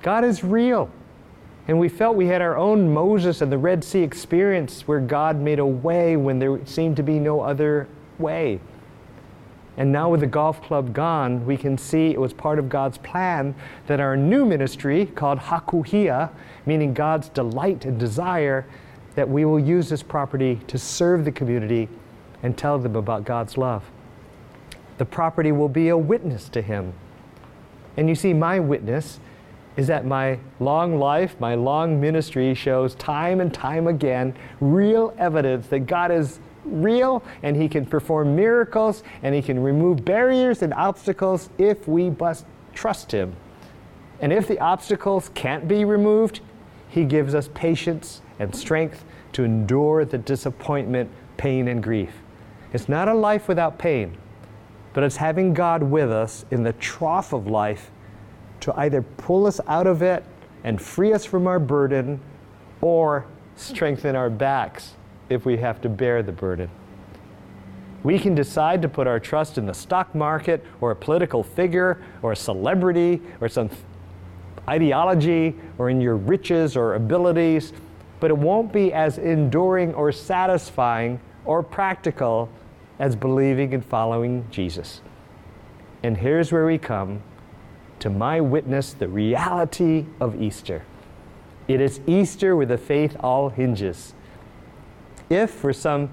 God 0.04 0.24
is 0.24 0.44
real. 0.44 0.92
And 1.68 1.80
we 1.80 1.90
felt 1.90 2.16
we 2.16 2.28
had 2.28 2.44
our 2.44 2.56
own 2.56 2.94
Moses 2.94 3.42
and 3.42 3.52
the 3.52 3.58
Red 3.58 3.84
Sea 3.84 4.04
experience 4.04 4.88
where 4.88 5.00
God 5.00 5.38
made 5.38 5.58
a 5.58 5.66
way 5.66 6.16
when 6.16 6.38
there 6.38 6.64
seemed 6.68 6.96
to 6.98 7.04
be 7.04 7.18
no 7.18 7.42
other 7.42 7.88
way. 8.20 8.60
And 9.78 9.92
now, 9.92 10.10
with 10.12 10.20
the 10.20 10.28
golf 10.28 10.62
club 10.62 10.94
gone, 10.94 11.44
we 11.44 11.58
can 11.58 11.76
see 11.76 12.12
it 12.12 12.22
was 12.22 12.34
part 12.34 12.60
of 12.60 12.70
God's 12.70 13.00
plan 13.00 13.56
that 13.88 14.00
our 14.00 14.16
new 14.16 14.46
ministry, 14.46 15.08
called 15.08 15.40
Hakuhia, 15.40 16.30
meaning 16.68 16.94
God's 16.94 17.30
delight 17.30 17.86
and 17.86 18.00
desire, 18.00 18.68
that 19.18 19.28
we 19.28 19.46
will 19.46 19.60
use 19.60 19.90
this 19.90 20.04
property 20.04 20.60
to 20.68 20.78
serve 20.78 21.26
the 21.26 21.32
community 21.32 21.90
and 22.44 22.56
tell 22.56 22.78
them 22.78 22.96
about 22.96 23.26
God's 23.26 23.58
love. 23.58 23.84
The 25.00 25.06
property 25.06 25.52
will 25.52 25.70
be 25.70 25.90
a 25.90 25.98
witness 25.98 26.50
to 26.50 26.62
Him. 26.62 26.94
And 27.98 28.08
you 28.08 28.14
see, 28.14 28.32
my 28.32 28.60
witness 28.60 29.20
is 29.76 29.88
that 29.88 30.06
my 30.06 30.38
long 30.60 31.00
life, 31.00 31.36
my 31.40 31.56
long 31.56 32.00
ministry 32.00 32.54
shows 32.54 32.94
time 32.94 33.42
and 33.42 33.52
time 33.52 33.88
again 33.88 34.36
real 34.62 35.16
evidence 35.18 35.66
that 35.70 35.88
God 35.88 36.12
is 36.12 36.40
real 36.64 37.24
and 37.42 37.56
He 37.56 37.68
can 37.68 37.88
perform 37.88 38.36
miracles 38.36 39.02
and 39.24 39.34
He 39.34 39.42
can 39.42 39.60
remove 39.60 40.06
barriers 40.06 40.62
and 40.62 40.76
obstacles 40.76 41.50
if 41.58 41.88
we 41.88 42.12
must 42.12 42.46
trust 42.76 43.12
Him. 43.12 43.36
And 44.22 44.32
if 44.32 44.48
the 44.48 44.60
obstacles 44.60 45.32
can't 45.34 45.68
be 45.68 45.86
removed, 45.86 46.42
He 46.88 47.06
gives 47.06 47.36
us 47.36 47.50
patience 47.54 48.21
and 48.39 48.56
strength 48.56 49.04
to 49.34 49.43
endure 49.43 50.06
the 50.06 50.17
disappointment, 50.17 51.10
pain, 51.38 51.67
and 51.67 51.82
grief. 51.84 52.13
It's 52.73 52.89
not 52.89 53.08
a 53.08 53.13
life 53.13 53.47
without 53.47 53.78
pain, 53.78 54.17
but 54.93 55.04
it's 55.04 55.17
having 55.17 55.54
God 55.54 55.84
with 55.84 56.12
us 56.12 56.45
in 56.52 56.63
the 56.63 56.73
trough 56.73 57.34
of 57.34 57.47
life 57.47 57.91
to 58.62 58.73
either 58.80 59.02
pull 59.02 59.45
us 59.45 59.60
out 59.67 59.88
of 59.88 60.02
it 60.02 60.26
and 60.63 60.82
free 60.82 61.13
us 61.13 61.23
from 61.26 61.47
our 61.47 61.60
burden 61.60 62.19
or 62.82 63.26
strengthen 63.56 64.15
our 64.15 64.30
backs 64.30 64.93
if 65.30 65.45
we 65.45 65.58
have 65.58 65.82
to 65.82 65.89
bear 65.89 66.23
the 66.23 66.32
burden. 66.32 66.69
We 68.04 68.19
can 68.19 68.36
decide 68.36 68.82
to 68.84 68.89
put 68.89 69.08
our 69.08 69.19
trust 69.19 69.58
in 69.58 69.65
the 69.65 69.73
stock 69.73 70.13
market 70.15 70.63
or 70.82 70.91
a 70.91 70.95
political 70.95 71.43
figure 71.43 72.02
or 72.21 72.32
a 72.32 72.36
celebrity 72.36 73.21
or 73.41 73.50
some 73.50 73.69
ideology 74.70 75.56
or 75.78 75.90
in 75.90 76.02
your 76.02 76.16
riches 76.16 76.76
or 76.76 76.96
abilities 76.96 77.74
but 78.20 78.32
it 78.32 78.38
won't 78.38 78.74
be 78.74 78.92
as 78.94 79.18
enduring 79.18 79.94
or 79.94 80.12
satisfying 80.12 81.20
or 81.46 81.62
practical 81.62 82.50
as 83.00 83.16
believing 83.16 83.74
and 83.74 83.86
following 83.86 84.46
Jesus. 84.50 85.02
And 86.04 86.18
here's 86.18 86.52
where 86.52 86.66
we 86.66 86.78
come 86.78 87.22
to 88.00 88.10
my 88.10 88.42
witness 88.42 88.94
the 88.94 89.08
reality 89.08 90.06
of 90.20 90.42
Easter. 90.42 90.84
It 91.68 91.82
is 91.82 92.00
Easter 92.08 92.56
where 92.56 92.66
the 92.66 92.78
faith 92.78 93.16
all 93.20 93.50
hinges. 93.50 94.14
If 95.30 95.52
for 95.52 95.74
some 95.74 96.10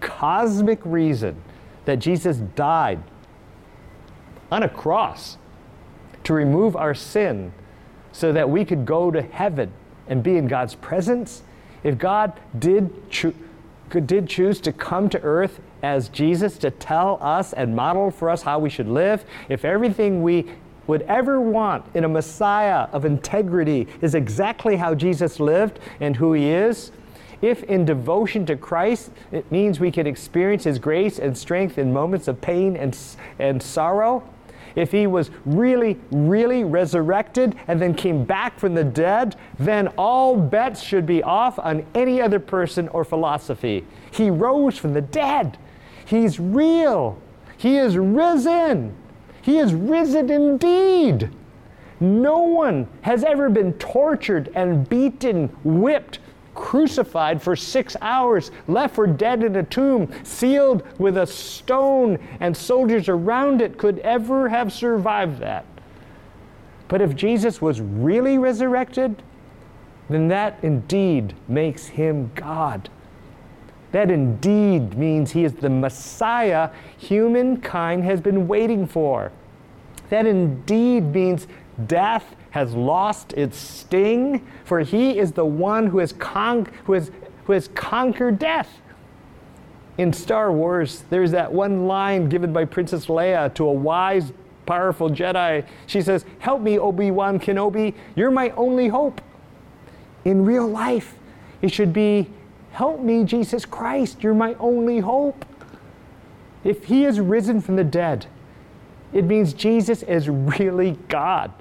cosmic 0.00 0.80
reason 0.84 1.40
that 1.84 1.96
Jesus 1.96 2.38
died 2.38 3.02
on 4.50 4.62
a 4.62 4.68
cross 4.68 5.38
to 6.24 6.34
remove 6.34 6.76
our 6.76 6.94
sin 6.94 7.52
so 8.18 8.32
that 8.32 8.50
we 8.50 8.64
could 8.64 8.84
go 8.84 9.12
to 9.12 9.22
heaven 9.22 9.70
and 10.08 10.24
be 10.24 10.36
in 10.36 10.48
God's 10.48 10.74
presence, 10.74 11.42
if 11.84 11.96
God 11.96 12.32
did 12.58 12.90
did 13.10 14.28
choose 14.28 14.60
to 14.60 14.72
come 14.72 15.08
to 15.08 15.20
earth 15.22 15.60
as 15.82 16.08
Jesus 16.08 16.58
to 16.58 16.70
tell 16.70 17.18
us 17.22 17.52
and 17.52 17.76
model 17.76 18.10
for 18.10 18.28
us 18.28 18.42
how 18.42 18.58
we 18.58 18.68
should 18.68 18.88
live, 18.88 19.24
if 19.48 19.64
everything 19.64 20.22
we 20.22 20.50
would 20.88 21.02
ever 21.02 21.40
want 21.40 21.84
in 21.94 22.04
a 22.04 22.08
Messiah 22.08 22.88
of 22.92 23.04
integrity 23.04 23.86
is 24.02 24.14
exactly 24.14 24.76
how 24.76 24.94
Jesus 24.94 25.38
lived 25.38 25.78
and 26.00 26.16
who 26.16 26.32
he 26.32 26.48
is, 26.48 26.90
if 27.40 27.62
in 27.62 27.84
devotion 27.84 28.44
to 28.46 28.56
Christ 28.56 29.12
it 29.30 29.50
means 29.52 29.78
we 29.78 29.92
can 29.92 30.08
experience 30.08 30.64
his 30.64 30.80
grace 30.80 31.20
and 31.20 31.38
strength 31.38 31.78
in 31.78 31.92
moments 31.92 32.26
of 32.26 32.40
pain 32.40 32.76
and, 32.76 32.98
and 33.38 33.62
sorrow, 33.62 34.28
if 34.78 34.92
he 34.92 35.08
was 35.08 35.30
really, 35.44 35.98
really 36.12 36.62
resurrected 36.62 37.56
and 37.66 37.82
then 37.82 37.92
came 37.94 38.24
back 38.24 38.60
from 38.60 38.74
the 38.74 38.84
dead, 38.84 39.34
then 39.58 39.88
all 39.98 40.36
bets 40.36 40.80
should 40.80 41.04
be 41.04 41.20
off 41.22 41.58
on 41.58 41.84
any 41.96 42.22
other 42.22 42.38
person 42.38 42.86
or 42.88 43.04
philosophy. 43.04 43.84
He 44.12 44.30
rose 44.30 44.78
from 44.78 44.94
the 44.94 45.00
dead. 45.00 45.58
He's 46.06 46.38
real. 46.38 47.18
He 47.56 47.76
is 47.76 47.98
risen. 47.98 48.94
He 49.42 49.58
is 49.58 49.74
risen 49.74 50.30
indeed. 50.30 51.30
No 51.98 52.38
one 52.38 52.86
has 53.02 53.24
ever 53.24 53.50
been 53.50 53.72
tortured 53.74 54.52
and 54.54 54.88
beaten, 54.88 55.48
whipped, 55.64 56.20
crucified 56.58 57.40
for 57.40 57.54
six 57.54 57.96
hours, 58.02 58.50
left 58.66 58.96
for 58.96 59.06
dead 59.06 59.44
in 59.44 59.54
a 59.56 59.62
tomb, 59.62 60.12
sealed 60.24 60.82
with 60.98 61.16
a 61.16 61.26
stone, 61.26 62.18
and 62.40 62.54
soldiers 62.54 63.08
around 63.08 63.62
it 63.62 63.78
could 63.78 64.00
ever 64.00 64.48
have 64.48 64.72
survived 64.72 65.38
that. 65.38 65.64
But 66.88 67.00
if 67.00 67.14
Jesus 67.14 67.62
was 67.62 67.80
really 67.80 68.38
resurrected, 68.38 69.22
then 70.10 70.26
that 70.28 70.58
indeed 70.62 71.34
makes 71.46 71.86
him 71.86 72.32
God. 72.34 72.90
That 73.92 74.10
indeed 74.10 74.98
means 74.98 75.30
he 75.30 75.44
is 75.44 75.54
the 75.54 75.70
Messiah 75.70 76.70
humankind 76.96 78.02
has 78.04 78.20
been 78.20 78.48
waiting 78.48 78.86
for. 78.86 79.30
That 80.10 80.26
indeed 80.26 81.14
means 81.14 81.46
death 81.86 82.34
has 82.50 82.74
lost 82.74 83.32
its 83.34 83.56
sting, 83.56 84.46
for 84.64 84.80
he 84.80 85.18
is 85.18 85.32
the 85.32 85.44
one 85.44 85.86
who 85.86 85.98
has, 85.98 86.12
con- 86.14 86.66
who 86.84 86.94
has, 86.94 87.10
who 87.44 87.52
has 87.52 87.68
conquered 87.68 88.38
death. 88.38 88.80
In 89.98 90.12
Star 90.12 90.52
Wars, 90.52 91.04
there's 91.10 91.32
that 91.32 91.52
one 91.52 91.86
line 91.86 92.28
given 92.28 92.52
by 92.52 92.64
Princess 92.64 93.06
Leia 93.06 93.52
to 93.54 93.66
a 93.66 93.72
wise, 93.72 94.32
powerful 94.64 95.10
Jedi. 95.10 95.66
She 95.86 96.00
says, 96.00 96.24
Help 96.38 96.62
me, 96.62 96.78
Obi 96.78 97.10
Wan 97.10 97.40
Kenobi, 97.40 97.94
you're 98.14 98.30
my 98.30 98.50
only 98.50 98.88
hope. 98.88 99.20
In 100.24 100.44
real 100.44 100.66
life, 100.66 101.16
it 101.62 101.72
should 101.72 101.92
be, 101.92 102.30
Help 102.72 103.00
me, 103.00 103.24
Jesus 103.24 103.64
Christ, 103.64 104.22
you're 104.22 104.34
my 104.34 104.54
only 104.54 105.00
hope. 105.00 105.44
If 106.64 106.84
he 106.84 107.04
is 107.04 107.18
risen 107.18 107.60
from 107.60 107.76
the 107.76 107.84
dead, 107.84 108.26
it 109.12 109.24
means 109.24 109.52
Jesus 109.52 110.02
is 110.02 110.28
really 110.28 110.98
God. 111.08 111.52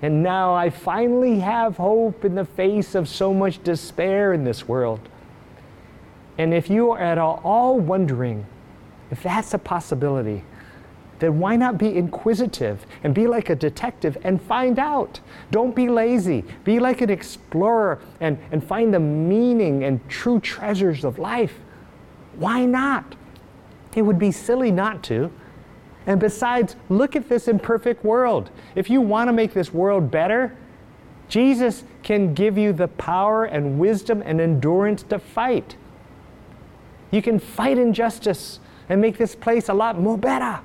And 0.00 0.22
now 0.22 0.54
I 0.54 0.70
finally 0.70 1.40
have 1.40 1.76
hope 1.76 2.24
in 2.24 2.34
the 2.34 2.44
face 2.44 2.94
of 2.94 3.08
so 3.08 3.34
much 3.34 3.62
despair 3.64 4.32
in 4.32 4.44
this 4.44 4.68
world. 4.68 5.00
And 6.36 6.54
if 6.54 6.70
you 6.70 6.92
are 6.92 7.00
at 7.00 7.18
all 7.18 7.80
wondering 7.80 8.46
if 9.10 9.22
that's 9.22 9.54
a 9.54 9.58
possibility, 9.58 10.44
then 11.18 11.40
why 11.40 11.56
not 11.56 11.78
be 11.78 11.96
inquisitive 11.96 12.86
and 13.02 13.12
be 13.12 13.26
like 13.26 13.50
a 13.50 13.56
detective 13.56 14.16
and 14.22 14.40
find 14.40 14.78
out? 14.78 15.18
Don't 15.50 15.74
be 15.74 15.88
lazy. 15.88 16.44
Be 16.62 16.78
like 16.78 17.00
an 17.00 17.10
explorer 17.10 18.00
and, 18.20 18.38
and 18.52 18.62
find 18.62 18.94
the 18.94 19.00
meaning 19.00 19.82
and 19.82 20.06
true 20.08 20.38
treasures 20.38 21.04
of 21.04 21.18
life. 21.18 21.58
Why 22.36 22.64
not? 22.64 23.16
It 23.96 24.02
would 24.02 24.18
be 24.18 24.30
silly 24.30 24.70
not 24.70 25.02
to. 25.04 25.32
And 26.08 26.18
besides, 26.18 26.74
look 26.88 27.14
at 27.14 27.28
this 27.28 27.48
imperfect 27.48 28.02
world. 28.02 28.50
If 28.74 28.88
you 28.88 29.02
want 29.02 29.28
to 29.28 29.32
make 29.32 29.52
this 29.52 29.74
world 29.74 30.10
better, 30.10 30.56
Jesus 31.28 31.84
can 32.02 32.32
give 32.32 32.56
you 32.56 32.72
the 32.72 32.88
power 32.88 33.44
and 33.44 33.78
wisdom 33.78 34.22
and 34.24 34.40
endurance 34.40 35.02
to 35.04 35.18
fight. 35.18 35.76
You 37.10 37.20
can 37.20 37.38
fight 37.38 37.76
injustice 37.76 38.58
and 38.88 39.02
make 39.02 39.18
this 39.18 39.34
place 39.34 39.68
a 39.68 39.74
lot 39.74 40.00
more 40.00 40.16
better. 40.16 40.60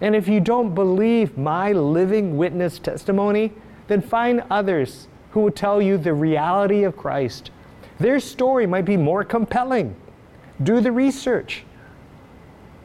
And 0.00 0.16
if 0.16 0.26
you 0.26 0.40
don't 0.40 0.74
believe 0.74 1.38
my 1.38 1.70
living 1.70 2.36
witness 2.36 2.80
testimony, 2.80 3.52
then 3.86 4.02
find 4.02 4.42
others 4.50 5.06
who 5.30 5.40
will 5.40 5.52
tell 5.52 5.80
you 5.80 5.96
the 5.96 6.12
reality 6.12 6.82
of 6.82 6.96
Christ. 6.96 7.52
Their 8.00 8.18
story 8.18 8.66
might 8.66 8.84
be 8.84 8.96
more 8.96 9.22
compelling. 9.22 9.94
Do 10.60 10.80
the 10.80 10.90
research. 10.90 11.64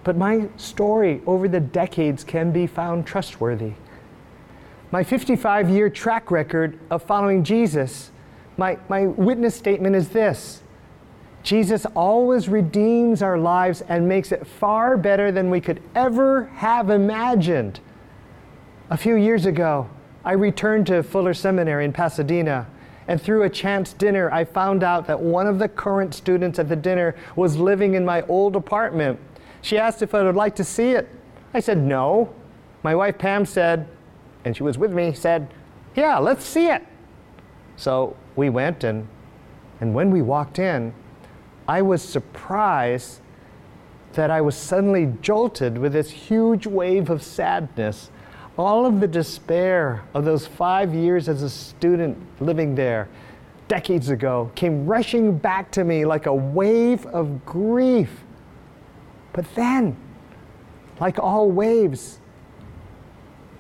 But 0.05 0.15
my 0.15 0.49
story 0.55 1.21
over 1.25 1.47
the 1.47 1.59
decades 1.59 2.23
can 2.23 2.51
be 2.51 2.67
found 2.67 3.07
trustworthy. 3.07 3.73
My 4.91 5.03
55 5.03 5.67
year 5.67 5.89
track 5.89 6.29
record 6.29 6.79
of 6.91 7.01
following 7.01 7.43
Jesus, 7.43 8.11
my, 8.55 8.77
my 8.87 9.07
witness 9.07 9.55
statement 9.55 9.95
is 9.95 10.09
this 10.09 10.61
Jesus 11.41 11.87
always 11.95 12.47
redeems 12.47 13.23
our 13.23 13.37
lives 13.39 13.81
and 13.89 14.07
makes 14.07 14.31
it 14.31 14.45
far 14.45 14.95
better 14.95 15.31
than 15.31 15.49
we 15.49 15.59
could 15.59 15.81
ever 15.95 16.45
have 16.55 16.91
imagined. 16.91 17.79
A 18.91 18.97
few 18.97 19.15
years 19.15 19.47
ago, 19.47 19.89
I 20.23 20.33
returned 20.33 20.85
to 20.87 21.01
Fuller 21.01 21.33
Seminary 21.33 21.83
in 21.83 21.93
Pasadena, 21.93 22.67
and 23.07 23.19
through 23.19 23.41
a 23.41 23.49
chance 23.49 23.91
dinner, 23.93 24.31
I 24.31 24.45
found 24.45 24.83
out 24.83 25.07
that 25.07 25.19
one 25.19 25.47
of 25.47 25.57
the 25.57 25.67
current 25.67 26.13
students 26.13 26.59
at 26.59 26.69
the 26.69 26.75
dinner 26.75 27.15
was 27.35 27.57
living 27.57 27.95
in 27.95 28.05
my 28.05 28.21
old 28.23 28.55
apartment 28.55 29.19
she 29.65 29.79
asked 29.79 30.03
if 30.03 30.13
I 30.13 30.21
would 30.21 30.35
like 30.35 30.55
to 30.57 30.63
see 30.63 30.91
it. 30.91 31.09
I 31.51 31.59
said, 31.59 31.79
no. 31.79 32.31
My 32.83 32.93
wife 32.93 33.17
Pam 33.17 33.47
said, 33.47 33.87
and 34.43 34.55
she 34.55 34.61
was 34.61 34.77
with 34.77 34.93
me, 34.93 35.11
said, 35.11 35.47
yeah, 35.95 36.19
let's 36.19 36.45
see 36.45 36.67
it. 36.67 36.85
So 37.75 38.15
we 38.35 38.49
went, 38.49 38.83
and, 38.83 39.07
and 39.81 39.95
when 39.95 40.11
we 40.11 40.21
walked 40.21 40.59
in, 40.59 40.93
I 41.67 41.81
was 41.81 42.03
surprised 42.03 43.21
that 44.13 44.29
I 44.29 44.39
was 44.39 44.55
suddenly 44.55 45.11
jolted 45.21 45.79
with 45.79 45.93
this 45.93 46.11
huge 46.11 46.67
wave 46.67 47.09
of 47.09 47.23
sadness. 47.23 48.11
All 48.59 48.85
of 48.85 48.99
the 48.99 49.07
despair 49.07 50.03
of 50.13 50.25
those 50.25 50.45
five 50.45 50.93
years 50.93 51.27
as 51.27 51.41
a 51.41 51.49
student 51.49 52.17
living 52.39 52.75
there 52.75 53.09
decades 53.67 54.09
ago 54.09 54.51
came 54.53 54.85
rushing 54.85 55.35
back 55.35 55.71
to 55.71 55.83
me 55.83 56.05
like 56.05 56.27
a 56.27 56.33
wave 56.33 57.05
of 57.07 57.43
grief. 57.47 58.24
But 59.35 59.53
then, 59.53 59.97
like 61.01 61.19
all 61.19 61.51
waves, 61.51 62.21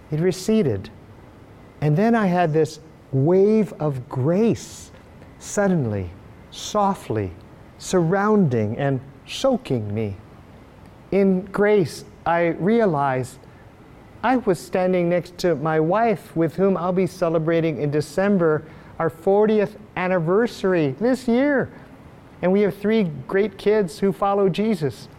it 0.09 0.21
receded. 0.21 0.89
And 1.81 1.97
then 1.97 2.15
I 2.15 2.27
had 2.27 2.53
this 2.53 2.79
wave 3.11 3.73
of 3.73 4.07
grace 4.07 4.91
suddenly, 5.37 6.11
softly, 6.49 7.31
surrounding 7.77 8.77
and 8.77 9.01
soaking 9.27 9.93
me. 9.93 10.15
In 11.11 11.41
grace, 11.47 12.05
I 12.25 12.47
realized 12.47 13.39
I 14.23 14.37
was 14.37 14.59
standing 14.59 15.09
next 15.09 15.37
to 15.39 15.55
my 15.55 15.81
wife, 15.81 16.33
with 16.37 16.55
whom 16.55 16.77
I'll 16.77 16.93
be 16.93 17.05
celebrating 17.05 17.81
in 17.81 17.91
December 17.91 18.65
our 18.97 19.09
40th 19.09 19.75
anniversary 19.97 20.95
this 21.01 21.27
year. 21.27 21.69
And 22.41 22.53
we 22.53 22.61
have 22.61 22.77
three 22.77 23.03
great 23.27 23.57
kids 23.57 23.99
who 23.99 24.13
follow 24.13 24.47
Jesus. 24.47 25.09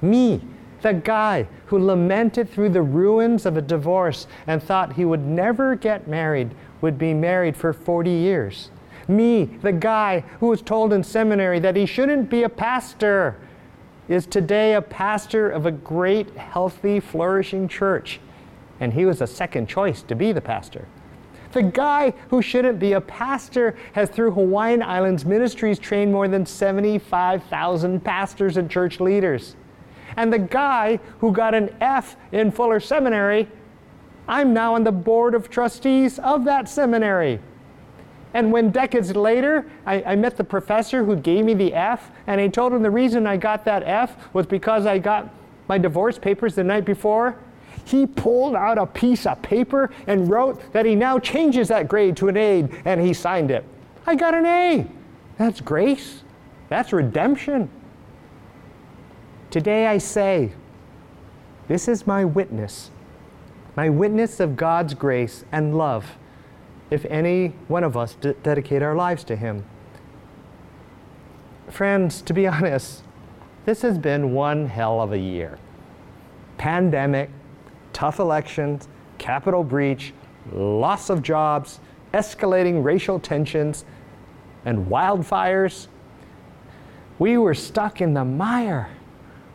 Me, 0.00 0.40
the 0.82 0.94
guy 0.94 1.46
who 1.66 1.78
lamented 1.78 2.48
through 2.48 2.68
the 2.68 2.82
ruins 2.82 3.44
of 3.44 3.56
a 3.56 3.62
divorce 3.62 4.26
and 4.46 4.62
thought 4.62 4.92
he 4.92 5.04
would 5.04 5.26
never 5.26 5.74
get 5.74 6.06
married, 6.06 6.54
would 6.80 6.98
be 6.98 7.12
married 7.12 7.56
for 7.56 7.72
40 7.72 8.10
years. 8.10 8.70
Me, 9.08 9.44
the 9.62 9.72
guy 9.72 10.20
who 10.38 10.46
was 10.46 10.62
told 10.62 10.92
in 10.92 11.02
seminary 11.02 11.58
that 11.58 11.74
he 11.74 11.86
shouldn't 11.86 12.30
be 12.30 12.42
a 12.42 12.48
pastor, 12.48 13.36
is 14.08 14.26
today 14.26 14.74
a 14.74 14.82
pastor 14.82 15.50
of 15.50 15.66
a 15.66 15.70
great, 15.70 16.30
healthy, 16.36 17.00
flourishing 17.00 17.68
church. 17.68 18.20
And 18.80 18.92
he 18.92 19.04
was 19.04 19.20
a 19.20 19.26
second 19.26 19.68
choice 19.68 20.02
to 20.02 20.14
be 20.14 20.32
the 20.32 20.40
pastor. 20.40 20.86
The 21.52 21.62
guy 21.62 22.12
who 22.28 22.42
shouldn't 22.42 22.78
be 22.78 22.92
a 22.92 23.00
pastor 23.00 23.76
has, 23.92 24.10
through 24.10 24.32
Hawaiian 24.32 24.82
Islands 24.82 25.24
Ministries, 25.24 25.78
trained 25.78 26.12
more 26.12 26.28
than 26.28 26.46
75,000 26.46 28.04
pastors 28.04 28.56
and 28.56 28.70
church 28.70 29.00
leaders. 29.00 29.56
And 30.18 30.32
the 30.32 30.38
guy 30.40 30.98
who 31.20 31.30
got 31.30 31.54
an 31.54 31.72
F 31.80 32.16
in 32.32 32.50
Fuller 32.50 32.80
Seminary, 32.80 33.48
I'm 34.26 34.52
now 34.52 34.74
on 34.74 34.82
the 34.82 34.90
board 34.90 35.32
of 35.32 35.48
trustees 35.48 36.18
of 36.18 36.44
that 36.44 36.68
seminary. 36.68 37.38
And 38.34 38.50
when 38.50 38.72
decades 38.72 39.14
later, 39.14 39.70
I, 39.86 40.02
I, 40.02 40.16
met 40.16 40.36
the 40.36 40.42
professor 40.42 41.04
who 41.04 41.14
gave 41.14 41.44
me 41.44 41.54
the 41.54 41.72
F, 41.72 42.10
and 42.26 42.40
I 42.40 42.48
told 42.48 42.72
him 42.72 42.82
the 42.82 42.90
reason 42.90 43.28
I 43.28 43.36
got 43.36 43.64
that 43.66 43.84
F 43.84 44.16
was 44.34 44.44
because 44.44 44.86
I 44.86 44.98
got 44.98 45.32
my 45.68 45.78
divorce 45.78 46.18
papers 46.18 46.56
the 46.56 46.64
night 46.64 46.84
before. 46.84 47.38
He 47.84 48.04
pulled 48.04 48.56
out 48.56 48.76
a 48.76 48.86
piece 48.86 49.24
of 49.24 49.40
paper 49.40 49.92
and 50.08 50.28
wrote 50.28 50.72
that 50.72 50.84
he 50.84 50.96
now 50.96 51.20
changes 51.20 51.68
that 51.68 51.86
grade 51.86 52.16
to 52.16 52.26
an 52.26 52.36
A, 52.36 52.68
and 52.84 53.00
he 53.00 53.14
signed 53.14 53.52
it. 53.52 53.64
I 54.04 54.16
got 54.16 54.34
an 54.34 54.46
A. 54.46 54.84
That's 55.38 55.60
grace. 55.60 56.24
That's 56.68 56.92
redemption. 56.92 57.70
Today 59.50 59.86
I 59.86 59.96
say, 59.96 60.52
this 61.68 61.88
is 61.88 62.06
my 62.06 62.22
witness, 62.22 62.90
my 63.76 63.88
witness 63.88 64.40
of 64.40 64.56
God's 64.56 64.92
grace 64.92 65.42
and 65.50 65.78
love, 65.78 66.18
if 66.90 67.06
any 67.06 67.54
one 67.66 67.82
of 67.82 67.96
us 67.96 68.14
dedicate 68.42 68.82
our 68.82 68.94
lives 68.94 69.24
to 69.24 69.36
Him. 69.36 69.64
Friends, 71.70 72.20
to 72.22 72.34
be 72.34 72.46
honest, 72.46 73.04
this 73.64 73.80
has 73.80 73.96
been 73.96 74.34
one 74.34 74.66
hell 74.66 75.00
of 75.00 75.12
a 75.12 75.18
year. 75.18 75.58
Pandemic, 76.58 77.30
tough 77.94 78.18
elections, 78.18 78.86
capital 79.16 79.64
breach, 79.64 80.12
loss 80.52 81.08
of 81.08 81.22
jobs, 81.22 81.80
escalating 82.12 82.84
racial 82.84 83.18
tensions, 83.18 83.86
and 84.66 84.88
wildfires. 84.88 85.86
We 87.18 87.38
were 87.38 87.54
stuck 87.54 88.02
in 88.02 88.12
the 88.12 88.26
mire 88.26 88.90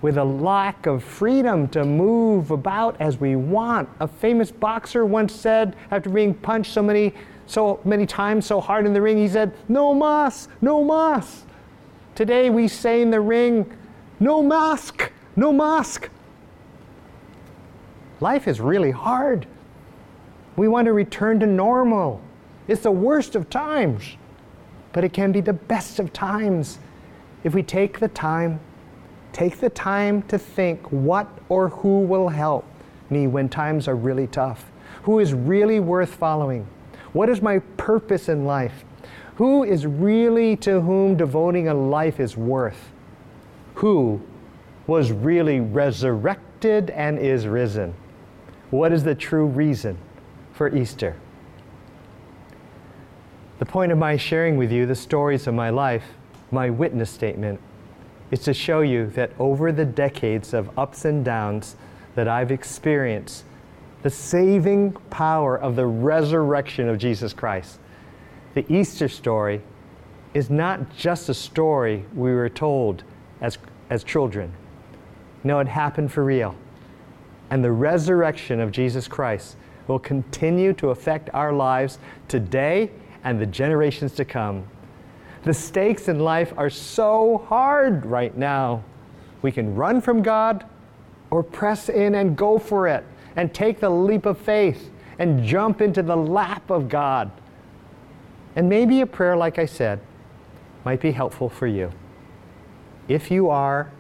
with 0.04 0.18
a 0.18 0.24
lack 0.24 0.86
of 0.86 1.02
freedom 1.02 1.66
to 1.70 1.86
move 1.86 2.52
about 2.52 3.00
as 3.00 3.22
we 3.22 3.38
want. 3.38 3.88
A 4.02 4.08
famous 4.08 4.52
boxer 4.52 5.06
once 5.06 5.34
said, 5.34 5.78
after 5.92 6.10
being 6.10 6.34
punched 6.34 6.74
so 6.74 6.84
many, 6.84 7.14
so 7.48 7.80
many 7.86 8.06
times 8.06 8.46
so 8.46 8.60
hard 8.60 8.86
in 8.86 8.94
the 8.94 9.02
ring, 9.02 9.18
he 9.18 9.30
said, 9.30 9.56
No 9.70 9.94
mas, 9.94 10.50
no 10.62 10.84
mas. 10.84 11.46
Today 12.16 12.50
we 12.50 12.68
say 12.68 13.02
in 13.02 13.12
the 13.12 13.22
ring, 13.22 13.66
No 14.20 14.44
mask, 14.44 15.10
no 15.38 15.54
mask. 15.54 16.10
Life 18.20 18.46
is 18.46 18.60
really 18.60 18.92
hard. 18.92 19.48
We 20.58 20.68
want 20.68 20.86
to 20.88 20.94
return 20.94 21.40
to 21.40 21.46
normal. 21.46 22.22
It's 22.68 22.84
the 22.84 22.92
worst 22.92 23.36
of 23.36 23.50
times, 23.50 24.18
but 24.92 25.06
it 25.06 25.14
can 25.14 25.32
be 25.32 25.40
the 25.40 25.54
best 25.54 25.98
of 25.98 26.12
times 26.12 26.78
if 27.46 27.54
we 27.54 27.64
take 27.64 28.00
the 28.00 28.10
time 28.10 28.60
Take 29.34 29.60
the 29.60 29.70
time 29.70 30.22
to 30.24 30.38
think 30.38 30.92
what 30.92 31.28
or 31.50 31.70
who 31.70 32.02
will 32.02 32.30
help 32.30 32.66
me 33.10 33.26
when 33.26 33.50
times 33.50 33.88
are 33.88 33.96
really 33.96 34.28
tough. 34.28 34.72
Who 35.04 35.20
is 35.20 35.34
really 35.34 35.80
worth 35.80 36.14
following? 36.16 36.68
What 37.14 37.30
is 37.30 37.42
my 37.42 37.60
purpose 37.78 38.30
in 38.30 38.46
life? 38.46 38.86
Who 39.36 39.64
is 39.64 39.88
really 39.88 40.56
to 40.58 40.82
whom 40.82 41.18
devoting 41.18 41.68
a 41.68 41.74
life 41.74 42.20
is 42.20 42.38
worth? 42.38 42.92
Who 43.76 44.22
was 44.86 45.12
really 45.12 45.60
resurrected 45.60 46.92
and 46.92 47.18
is 47.18 47.48
risen? 47.48 47.96
What 48.70 48.94
is 48.94 49.04
the 49.04 49.16
true 49.16 49.48
reason 49.48 49.98
for 50.54 50.76
Easter? 50.76 51.16
The 53.58 53.66
point 53.66 53.92
of 53.92 53.98
my 53.98 54.16
sharing 54.16 54.58
with 54.58 54.72
you 54.72 54.86
the 54.86 54.96
stories 54.96 55.48
of 55.48 55.56
my 55.56 55.72
life, 55.72 56.04
my 56.52 56.70
witness 56.70 57.10
statement, 57.10 57.60
is 58.34 58.40
to 58.40 58.52
show 58.52 58.82
you 58.82 59.06
that 59.12 59.32
over 59.38 59.72
the 59.72 59.86
decades 59.86 60.56
of 60.56 60.76
ups 60.76 61.06
and 61.06 61.24
downs 61.24 61.76
that 62.16 62.28
I've 62.28 62.52
experienced, 62.52 63.44
the 64.02 64.10
saving 64.10 64.94
power 65.12 65.56
of 65.56 65.76
the 65.76 65.86
resurrection 65.86 66.90
of 66.90 66.98
Jesus 66.98 67.32
Christ. 67.32 67.78
The 68.56 68.66
Easter 68.74 69.08
story 69.08 69.62
is 70.34 70.50
not 70.50 70.96
just 70.98 71.30
a 71.30 71.34
story 71.36 72.06
we 72.16 72.34
were 72.34 72.50
told 72.50 73.04
as, 73.40 73.60
as 73.92 74.04
children. 74.04 74.52
No, 75.44 75.60
it 75.60 75.68
happened 75.68 76.12
for 76.12 76.24
real. 76.24 76.56
And 77.52 77.64
the 77.64 77.72
resurrection 77.72 78.60
of 78.60 78.72
Jesus 78.72 79.08
Christ 79.08 79.58
will 79.88 80.00
continue 80.00 80.74
to 80.74 80.90
affect 80.90 81.30
our 81.36 81.54
lives 81.54 82.00
today 82.28 82.90
and 83.24 83.40
the 83.40 83.46
generations 83.46 84.14
to 84.14 84.26
come. 84.26 84.66
The 85.44 85.54
stakes 85.54 86.08
in 86.08 86.20
life 86.20 86.54
are 86.56 86.70
so 86.70 87.46
hard 87.50 88.06
right 88.06 88.36
now. 88.38 88.84
We 89.42 89.52
can 89.52 89.76
run 89.76 90.00
from 90.00 90.22
God 90.22 90.66
or 91.30 91.44
press 91.44 91.90
in 91.90 92.16
and 92.16 92.38
go 92.38 92.58
for 92.58 92.88
it 92.88 93.04
and 93.36 93.54
take 93.54 93.80
the 93.80 93.90
leap 93.90 94.26
of 94.26 94.38
faith 94.38 94.90
and 95.20 95.44
jump 95.44 95.82
into 95.82 96.02
the 96.02 96.16
lap 96.16 96.70
of 96.70 96.88
God. 96.88 97.30
And 98.56 98.70
maybe 98.70 99.02
a 99.02 99.06
prayer, 99.06 99.36
like 99.36 99.60
I 99.60 99.66
said, 99.66 100.00
might 100.86 101.02
be 101.02 101.12
helpful 101.12 101.50
for 101.50 101.68
you. 101.68 101.92
If 103.08 103.30
you 103.30 103.50
are 103.50 103.92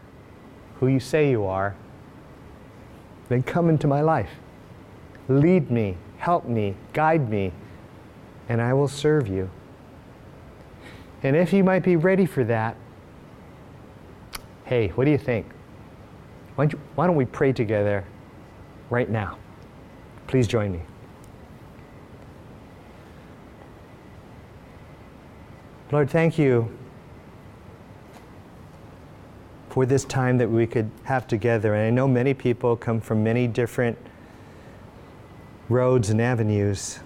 who 0.79 0.87
you 0.87 0.99
say 0.99 1.29
you 1.29 1.45
are, 1.45 1.75
then 3.29 3.43
come 3.43 3.69
into 3.69 3.87
my 3.87 4.01
life. 4.01 4.29
Lead 5.27 5.71
me, 5.71 5.97
help 6.17 6.45
me, 6.45 6.75
guide 6.93 7.29
me, 7.29 7.51
and 8.47 8.61
I 8.61 8.73
will 8.73 8.87
serve 8.87 9.27
you. 9.27 9.49
And 11.23 11.35
if 11.35 11.53
you 11.53 11.63
might 11.63 11.83
be 11.83 11.95
ready 11.95 12.25
for 12.25 12.43
that, 12.43 12.75
hey, 14.65 14.89
what 14.89 15.05
do 15.05 15.11
you 15.11 15.17
think? 15.17 15.47
Why 16.55 16.65
don't, 16.65 16.73
you, 16.73 16.79
why 16.95 17.07
don't 17.07 17.15
we 17.15 17.25
pray 17.25 17.53
together 17.53 18.05
right 18.89 19.09
now? 19.09 19.37
Please 20.27 20.47
join 20.47 20.71
me. 20.71 20.81
Lord, 25.91 26.09
thank 26.09 26.37
you 26.37 26.75
for 29.69 29.85
this 29.85 30.05
time 30.05 30.37
that 30.37 30.49
we 30.49 30.67
could 30.67 30.89
have 31.03 31.27
together. 31.27 31.73
And 31.75 31.85
I 31.85 31.89
know 31.89 32.07
many 32.07 32.33
people 32.33 32.75
come 32.75 32.99
from 32.99 33.23
many 33.23 33.47
different 33.47 33.97
roads 35.69 36.09
and 36.09 36.21
avenues. 36.21 36.99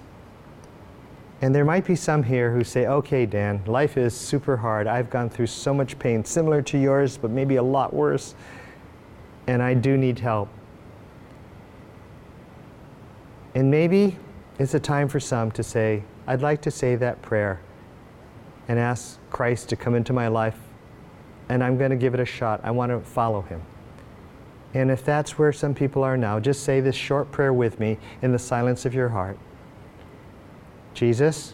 And 1.42 1.54
there 1.54 1.66
might 1.66 1.86
be 1.86 1.96
some 1.96 2.24
here 2.24 2.52
who 2.52 2.64
say, 2.64 2.88
okay, 2.88 3.26
Dan, 3.26 3.62
life 3.68 3.96
is 3.96 4.16
super 4.16 4.58
hard. 4.58 4.88
I've 4.88 5.10
gone 5.10 5.30
through 5.30 5.48
so 5.48 5.74
much 5.74 6.00
pain, 6.00 6.26
similar 6.26 6.62
to 6.64 6.80
yours, 6.80 7.18
but 7.18 7.30
maybe 7.30 7.58
a 7.58 7.64
lot 7.64 7.94
worse. 7.94 8.34
And 9.46 9.62
I 9.62 9.76
do 9.76 9.98
need 9.98 10.18
help. 10.18 10.50
And 13.54 13.70
maybe 13.70 14.18
it's 14.58 14.74
a 14.74 14.80
time 14.80 15.08
for 15.08 15.20
some 15.20 15.52
to 15.52 15.64
say, 15.64 16.04
I'd 16.26 16.42
like 16.42 16.62
to 16.64 16.72
say 16.72 16.96
that 16.96 17.22
prayer 17.22 17.62
and 18.68 18.80
ask 18.80 19.20
Christ 19.30 19.70
to 19.70 19.76
come 19.76 19.96
into 19.96 20.14
my 20.14 20.28
life, 20.28 20.60
and 21.50 21.64
I'm 21.64 21.78
going 21.78 21.92
to 21.92 21.96
give 21.96 22.14
it 22.14 22.20
a 22.20 22.26
shot. 22.26 22.60
I 22.64 22.72
want 22.72 22.92
to 22.92 23.00
follow 23.00 23.42
him. 23.42 23.62
And 24.74 24.92
if 24.92 25.06
that's 25.06 25.38
where 25.38 25.54
some 25.54 25.74
people 25.74 26.04
are 26.04 26.18
now, 26.18 26.40
just 26.40 26.64
say 26.64 26.82
this 26.82 26.96
short 26.96 27.32
prayer 27.32 27.54
with 27.54 27.80
me 27.80 27.98
in 28.22 28.32
the 28.32 28.40
silence 28.40 28.86
of 28.86 28.94
your 28.94 29.10
heart. 29.10 29.38
Jesus, 30.98 31.54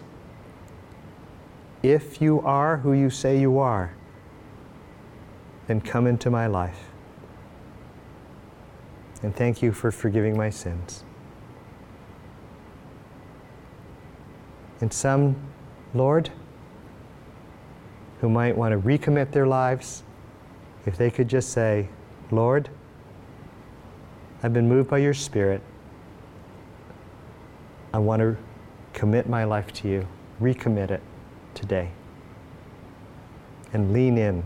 if 1.81 2.21
you 2.21 2.39
are 2.45 2.77
who 2.77 2.93
you 2.93 3.09
say 3.09 3.37
you 3.37 3.59
are, 3.59 3.93
then 5.67 5.81
come 5.81 6.07
into 6.07 6.29
my 6.29 6.47
life. 6.47 6.79
And 9.21 9.35
thank 9.35 9.61
you 9.61 9.73
for 9.73 9.91
forgiving 9.91 10.37
my 10.37 10.49
sins. 10.49 11.03
And 14.79 14.93
some, 14.93 15.35
Lord, 15.93 16.29
who 18.21 18.29
might 18.29 18.55
want 18.55 18.71
to 18.71 18.79
recommit 18.79 19.33
their 19.33 19.45
lives, 19.45 20.03
if 20.85 20.95
they 20.95 21.11
could 21.11 21.27
just 21.27 21.49
say, 21.49 21.89
Lord, 22.31 22.69
I've 24.41 24.53
been 24.53 24.69
moved 24.69 24.89
by 24.89 24.99
your 24.99 25.13
Spirit. 25.13 25.61
I 27.93 27.99
want 27.99 28.21
to 28.21 28.37
commit 28.93 29.27
my 29.27 29.43
life 29.43 29.73
to 29.73 29.87
you, 29.87 30.07
recommit 30.41 30.91
it 30.91 31.01
today, 31.53 31.89
and 33.73 33.91
lean 33.91 34.17
in. 34.17 34.43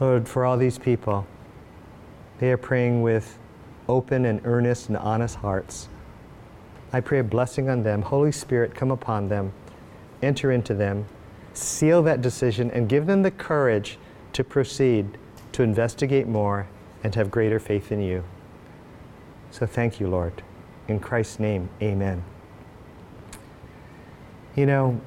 Lord, 0.00 0.28
for 0.28 0.44
all 0.44 0.56
these 0.56 0.78
people, 0.78 1.26
they 2.38 2.50
are 2.50 2.56
praying 2.56 3.02
with 3.02 3.38
open 3.88 4.24
and 4.24 4.40
earnest 4.44 4.88
and 4.88 4.96
honest 4.96 5.36
hearts. 5.36 5.88
I 6.92 7.00
pray 7.00 7.20
a 7.20 7.24
blessing 7.24 7.68
on 7.68 7.82
them. 7.82 8.02
Holy 8.02 8.32
Spirit, 8.32 8.74
come 8.74 8.90
upon 8.90 9.28
them, 9.28 9.52
enter 10.22 10.50
into 10.52 10.74
them, 10.74 11.06
seal 11.52 12.02
that 12.02 12.22
decision, 12.22 12.70
and 12.70 12.88
give 12.88 13.06
them 13.06 13.22
the 13.22 13.30
courage 13.30 13.98
to 14.32 14.42
proceed, 14.42 15.18
to 15.52 15.62
investigate 15.62 16.26
more, 16.26 16.66
and 17.02 17.14
have 17.14 17.30
greater 17.30 17.60
faith 17.60 17.92
in 17.92 18.00
you. 18.00 18.24
So 19.50 19.66
thank 19.66 20.00
you, 20.00 20.08
Lord. 20.08 20.42
In 20.86 21.00
Christ's 21.00 21.40
name, 21.40 21.68
amen. 21.80 22.22
You 24.54 24.66
know, 24.66 25.00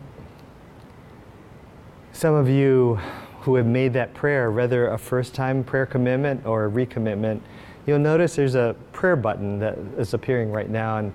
some 2.13 2.33
of 2.33 2.49
you 2.49 2.99
who 3.41 3.55
have 3.55 3.67
made 3.67 3.93
that 3.93 4.13
prayer, 4.13 4.51
whether 4.51 4.89
a 4.89 4.97
first 4.97 5.35
time 5.35 5.63
prayer 5.63 5.85
commitment 5.85 6.45
or 6.45 6.65
a 6.65 6.71
recommitment, 6.71 7.41
you'll 7.85 7.99
notice 7.99 8.35
there's 8.35 8.55
a 8.55 8.75
prayer 8.91 9.15
button 9.15 9.59
that 9.59 9.77
is 9.97 10.13
appearing 10.13 10.51
right 10.51 10.69
now. 10.69 10.97
And 10.97 11.13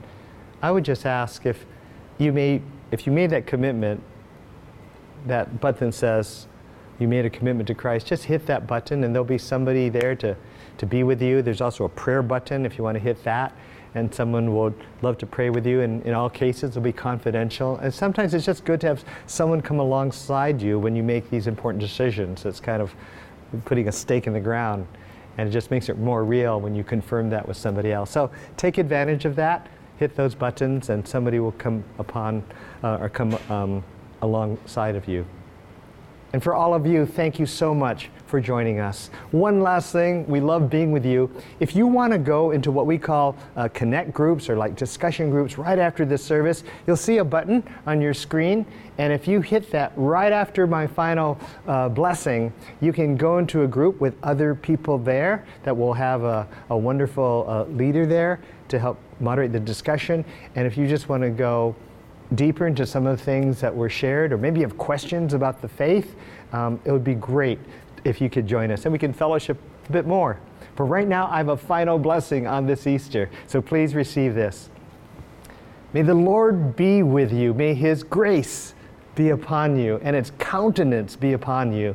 I 0.62 0.70
would 0.70 0.84
just 0.84 1.06
ask 1.06 1.44
if 1.44 1.66
you 2.18 2.32
made, 2.32 2.62
if 2.92 3.04
you 3.04 3.12
made 3.12 3.30
that 3.30 3.46
commitment, 3.46 4.00
that 5.26 5.60
button 5.60 5.90
says 5.90 6.46
you 7.00 7.08
made 7.08 7.26
a 7.26 7.30
commitment 7.30 7.66
to 7.66 7.74
Christ, 7.74 8.06
just 8.06 8.24
hit 8.24 8.46
that 8.46 8.68
button 8.68 9.02
and 9.02 9.12
there'll 9.12 9.24
be 9.24 9.38
somebody 9.38 9.88
there 9.88 10.14
to, 10.16 10.36
to 10.78 10.86
be 10.86 11.02
with 11.02 11.20
you. 11.20 11.42
There's 11.42 11.60
also 11.60 11.84
a 11.84 11.88
prayer 11.88 12.22
button 12.22 12.64
if 12.64 12.78
you 12.78 12.84
want 12.84 12.94
to 12.94 13.00
hit 13.00 13.22
that 13.24 13.52
and 13.94 14.12
someone 14.14 14.54
would 14.56 14.74
love 15.02 15.18
to 15.18 15.26
pray 15.26 15.50
with 15.50 15.66
you. 15.66 15.82
And 15.82 16.04
in 16.06 16.14
all 16.14 16.30
cases, 16.30 16.70
it'll 16.70 16.82
be 16.82 16.92
confidential. 16.92 17.76
And 17.78 17.92
sometimes 17.92 18.34
it's 18.34 18.46
just 18.46 18.64
good 18.64 18.80
to 18.82 18.86
have 18.88 19.04
someone 19.26 19.60
come 19.60 19.78
alongside 19.78 20.62
you 20.62 20.78
when 20.78 20.96
you 20.96 21.02
make 21.02 21.28
these 21.30 21.46
important 21.46 21.80
decisions. 21.80 22.44
It's 22.46 22.60
kind 22.60 22.80
of 22.80 22.94
putting 23.64 23.88
a 23.88 23.92
stake 23.92 24.26
in 24.26 24.32
the 24.32 24.40
ground. 24.40 24.86
And 25.38 25.48
it 25.48 25.52
just 25.52 25.70
makes 25.70 25.88
it 25.88 25.98
more 25.98 26.24
real 26.24 26.60
when 26.60 26.74
you 26.74 26.84
confirm 26.84 27.30
that 27.30 27.46
with 27.46 27.56
somebody 27.56 27.92
else. 27.92 28.10
So 28.10 28.30
take 28.56 28.78
advantage 28.78 29.24
of 29.24 29.36
that. 29.36 29.68
Hit 29.98 30.16
those 30.16 30.34
buttons, 30.34 30.88
and 30.88 31.06
somebody 31.06 31.38
will 31.38 31.52
come 31.52 31.84
upon 31.98 32.42
uh, 32.82 32.98
or 33.00 33.08
come 33.08 33.38
um, 33.48 33.84
alongside 34.20 34.96
of 34.96 35.06
you. 35.06 35.24
And 36.32 36.42
for 36.42 36.54
all 36.54 36.72
of 36.72 36.86
you, 36.86 37.04
thank 37.04 37.38
you 37.38 37.44
so 37.44 37.74
much 37.74 38.08
for 38.26 38.40
joining 38.40 38.80
us. 38.80 39.10
One 39.32 39.60
last 39.60 39.92
thing, 39.92 40.26
we 40.26 40.40
love 40.40 40.70
being 40.70 40.90
with 40.90 41.04
you. 41.04 41.30
If 41.60 41.76
you 41.76 41.86
want 41.86 42.12
to 42.14 42.18
go 42.18 42.52
into 42.52 42.72
what 42.72 42.86
we 42.86 42.96
call 42.96 43.36
uh, 43.56 43.68
connect 43.68 44.14
groups 44.14 44.48
or 44.48 44.56
like 44.56 44.74
discussion 44.74 45.28
groups 45.28 45.58
right 45.58 45.78
after 45.78 46.06
this 46.06 46.24
service, 46.24 46.64
you'll 46.86 46.96
see 46.96 47.18
a 47.18 47.24
button 47.24 47.62
on 47.86 48.00
your 48.00 48.14
screen. 48.14 48.64
And 48.96 49.12
if 49.12 49.28
you 49.28 49.42
hit 49.42 49.70
that 49.72 49.92
right 49.96 50.32
after 50.32 50.66
my 50.66 50.86
final 50.86 51.38
uh, 51.66 51.90
blessing, 51.90 52.50
you 52.80 52.94
can 52.94 53.16
go 53.16 53.36
into 53.36 53.64
a 53.64 53.68
group 53.68 54.00
with 54.00 54.14
other 54.22 54.54
people 54.54 54.96
there 54.96 55.44
that 55.64 55.76
will 55.76 55.92
have 55.92 56.24
a, 56.24 56.48
a 56.70 56.76
wonderful 56.76 57.44
uh, 57.46 57.64
leader 57.64 58.06
there 58.06 58.40
to 58.68 58.78
help 58.78 58.98
moderate 59.20 59.52
the 59.52 59.60
discussion. 59.60 60.24
And 60.54 60.66
if 60.66 60.78
you 60.78 60.88
just 60.88 61.10
want 61.10 61.22
to 61.22 61.30
go, 61.30 61.76
deeper 62.34 62.66
into 62.66 62.86
some 62.86 63.06
of 63.06 63.18
the 63.18 63.24
things 63.24 63.60
that 63.60 63.74
were 63.74 63.88
shared, 63.88 64.32
or 64.32 64.38
maybe 64.38 64.60
you 64.60 64.66
have 64.66 64.78
questions 64.78 65.34
about 65.34 65.60
the 65.60 65.68
faith, 65.68 66.14
um, 66.52 66.80
it 66.84 66.92
would 66.92 67.04
be 67.04 67.14
great 67.14 67.58
if 68.04 68.20
you 68.20 68.28
could 68.28 68.46
join 68.46 68.70
us 68.70 68.84
and 68.84 68.92
we 68.92 68.98
can 68.98 69.12
fellowship 69.12 69.56
a 69.88 69.92
bit 69.92 70.06
more. 70.06 70.38
For 70.76 70.86
right 70.86 71.06
now, 71.06 71.28
I 71.30 71.36
have 71.36 71.48
a 71.48 71.56
final 71.56 71.98
blessing 71.98 72.46
on 72.46 72.66
this 72.66 72.86
Easter, 72.86 73.30
so 73.46 73.60
please 73.60 73.94
receive 73.94 74.34
this. 74.34 74.70
May 75.92 76.02
the 76.02 76.14
Lord 76.14 76.74
be 76.74 77.02
with 77.02 77.32
you. 77.32 77.52
May 77.52 77.74
His 77.74 78.02
grace 78.02 78.74
be 79.14 79.30
upon 79.30 79.78
you 79.78 80.00
and 80.02 80.16
its 80.16 80.32
countenance 80.38 81.16
be 81.16 81.34
upon 81.34 81.72
you. 81.72 81.94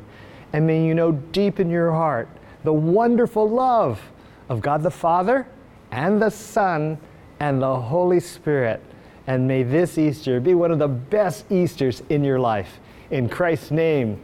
And 0.54 0.66
may 0.68 0.86
you 0.86 0.94
know 0.94 1.12
deep 1.12 1.60
in 1.60 1.70
your 1.70 1.92
heart 1.92 2.30
the 2.64 2.74
wonderful 2.74 3.50
love 3.50 4.02
of 4.50 4.62
God 4.62 4.84
the 4.84 4.92
Father 4.92 5.48
and 5.92 6.22
the 6.22 6.30
Son 6.30 6.98
and 7.40 7.62
the 7.62 7.76
Holy 7.76 8.20
Spirit 8.20 8.82
and 9.28 9.48
may 9.48 9.62
this 9.64 9.98
Easter 9.98 10.40
be 10.40 10.54
one 10.54 10.72
of 10.72 10.80
the 10.80 10.88
best 10.88 11.52
Easters 11.52 12.02
in 12.10 12.24
your 12.24 12.40
life. 12.40 12.80
In 13.12 13.30
Christ's 13.30 13.72
name, 13.72 14.20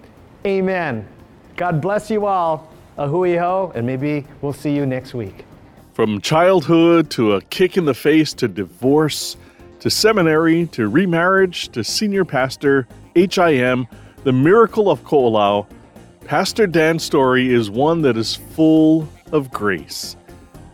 amen. 0.45 1.07
God 1.55 1.81
bless 1.81 2.09
you 2.09 2.25
all. 2.25 2.69
A 2.97 3.07
hui 3.07 3.35
ho, 3.35 3.71
and 3.75 3.85
maybe 3.85 4.25
we'll 4.41 4.53
see 4.53 4.75
you 4.75 4.85
next 4.85 5.13
week. 5.13 5.45
From 5.93 6.21
childhood 6.21 7.09
to 7.11 7.33
a 7.33 7.41
kick 7.41 7.75
in 7.75 7.85
the 7.85 7.93
face 7.93 8.33
to 8.35 8.47
divorce 8.47 9.35
to 9.79 9.89
seminary 9.89 10.67
to 10.67 10.87
remarriage 10.87 11.69
to 11.69 11.83
senior 11.83 12.23
pastor, 12.23 12.87
HIM, 13.15 13.87
the 14.23 14.31
miracle 14.31 14.89
of 14.89 15.03
Ko'olau, 15.03 15.67
Pastor 16.25 16.67
Dan's 16.67 17.03
story 17.03 17.53
is 17.53 17.69
one 17.69 18.01
that 18.03 18.15
is 18.15 18.35
full 18.35 19.09
of 19.33 19.51
grace. 19.51 20.15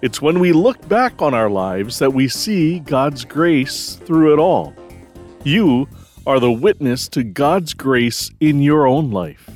It's 0.02 0.22
when 0.22 0.40
we 0.40 0.54
look 0.54 0.88
back 0.88 1.22
on 1.22 1.34
our 1.34 1.50
lives 1.50 2.00
that 2.00 2.14
we 2.14 2.30
see 2.30 2.80
God's 2.80 3.26
grace 3.26 3.96
through 3.96 4.32
it 4.34 4.40
all. 4.40 4.74
You 5.44 5.90
are 6.26 6.40
the 6.40 6.52
witness 6.52 7.10
to 7.10 7.24
God's 7.24 7.74
grace 7.74 8.32
in 8.40 8.62
your 8.62 8.88
own 8.88 9.12
life. 9.12 9.50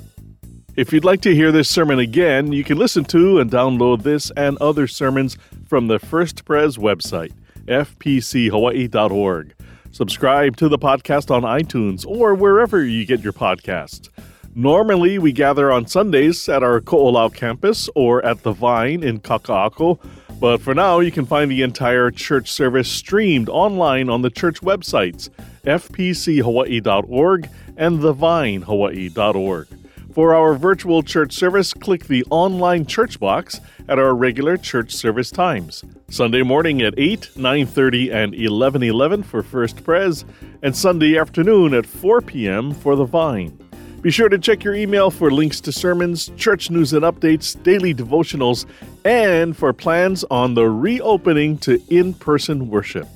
If 0.76 0.92
you'd 0.92 1.06
like 1.06 1.22
to 1.22 1.34
hear 1.34 1.54
this 1.54 1.70
sermon 1.70 2.00
again, 2.00 2.52
you 2.52 2.66
can 2.66 2.78
listen 2.78 3.06
to 3.06 3.40
and 3.40 3.50
download 3.50 4.04
this 4.04 4.32
and 4.36 4.58
other 4.58 4.86
sermons 4.88 5.38
from 5.66 5.88
the 5.88 6.00
First 6.00 6.44
Pres 6.44 6.78
website, 6.78 7.32
fpchawaii.org. 7.68 9.54
Subscribe 9.92 10.58
to 10.58 10.68
the 10.68 10.80
podcast 10.80 11.32
on 11.32 11.44
iTunes 11.44 12.06
or 12.06 12.34
wherever 12.34 12.84
you 12.84 13.06
get 13.06 13.22
your 13.22 13.34
podcasts. 13.34 14.10
Normally, 14.56 15.18
we 15.18 15.32
gather 15.32 15.72
on 15.72 15.88
Sundays 15.88 16.48
at 16.48 16.64
our 16.64 16.80
Ko'olau 16.80 17.34
campus 17.34 17.90
or 17.96 18.24
at 18.26 18.44
the 18.44 18.52
Vine 18.52 19.04
in 19.04 19.20
Kaka'ako 19.20 20.00
but 20.44 20.60
for 20.60 20.76
now, 20.76 21.00
you 21.00 21.10
can 21.10 21.26
find 21.26 21.50
the 21.50 21.62
entire 21.62 22.12
church 22.12 22.52
service 22.52 22.90
streamed 22.90 23.48
online 23.48 24.10
on 24.10 24.24
the 24.24 24.30
church 24.30 24.60
websites, 24.60 25.30
fpchawaii.org 25.64 27.50
and 27.78 28.00
thevinehawaii.org. 28.00 29.68
For 30.14 30.36
our 30.36 30.56
virtual 30.56 31.02
church 31.02 31.32
service, 31.32 31.74
click 31.74 32.08
the 32.08 32.26
online 32.30 32.86
church 32.86 33.22
box 33.22 33.62
at 33.88 33.98
our 33.98 34.14
regular 34.14 34.58
church 34.58 34.94
service 34.94 35.32
times. 35.32 35.86
Sunday 36.10 36.44
morning 36.44 36.82
at 36.82 36.94
8, 36.98 37.30
9:30 37.38 38.12
and 38.12 38.34
11:11 38.34 39.24
for 39.24 39.42
First 39.44 39.82
Pres, 39.86 40.26
and 40.62 40.76
Sunday 40.76 41.18
afternoon 41.18 41.74
at 41.74 41.86
4 41.86 42.20
p.m. 42.20 42.74
for 42.74 42.98
the 42.98 43.06
Vine. 43.06 43.63
Be 44.04 44.12
sure 44.12 44.28
to 44.28 44.38
check 44.38 44.66
your 44.66 44.76
email 44.76 45.10
for 45.10 45.32
links 45.32 45.62
to 45.62 45.72
sermons, 45.72 46.30
church 46.36 46.70
news 46.70 46.92
and 46.92 47.04
updates, 47.04 47.56
daily 47.64 47.94
devotionals, 47.96 48.66
and 49.06 49.56
for 49.56 49.72
plans 49.72 50.26
on 50.30 50.56
the 50.56 50.70
reopening 50.70 51.58
to 51.60 51.82
in 51.88 52.14
person 52.14 52.70
worship. 52.70 53.08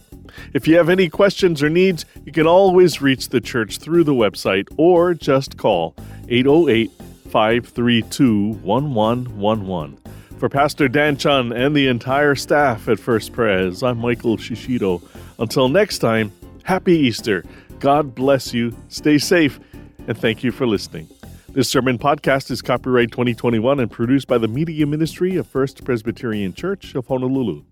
If 0.53 0.65
you 0.65 0.77
have 0.77 0.87
any 0.87 1.09
questions 1.09 1.61
or 1.61 1.69
needs, 1.69 2.05
you 2.23 2.31
can 2.31 2.47
always 2.47 3.01
reach 3.01 3.27
the 3.27 3.41
church 3.41 3.79
through 3.79 4.05
the 4.05 4.13
website 4.13 4.73
or 4.77 5.13
just 5.13 5.57
call 5.57 5.93
808 6.29 6.89
532 7.31 8.51
1111. 8.63 9.97
For 10.39 10.47
Pastor 10.47 10.87
Dan 10.87 11.17
Chun 11.17 11.51
and 11.51 11.75
the 11.75 11.87
entire 11.89 12.35
staff 12.35 12.87
at 12.87 12.97
First 12.97 13.33
Pres, 13.33 13.83
I'm 13.83 13.97
Michael 13.97 14.37
Shishido. 14.37 15.01
Until 15.37 15.67
next 15.67 15.97
time, 15.97 16.31
happy 16.63 16.93
Easter. 16.93 17.43
God 17.79 18.15
bless 18.15 18.53
you. 18.53 18.73
Stay 18.87 19.17
safe 19.17 19.59
and 20.07 20.17
thank 20.17 20.43
you 20.43 20.51
for 20.51 20.65
listening. 20.65 21.07
This 21.49 21.69
sermon 21.69 21.97
podcast 21.97 22.49
is 22.49 22.61
copyright 22.61 23.11
2021 23.11 23.79
and 23.79 23.91
produced 23.91 24.27
by 24.27 24.37
the 24.37 24.47
Media 24.47 24.85
Ministry 24.87 25.35
of 25.35 25.47
First 25.47 25.83
Presbyterian 25.83 26.53
Church 26.53 26.95
of 26.95 27.07
Honolulu. 27.07 27.63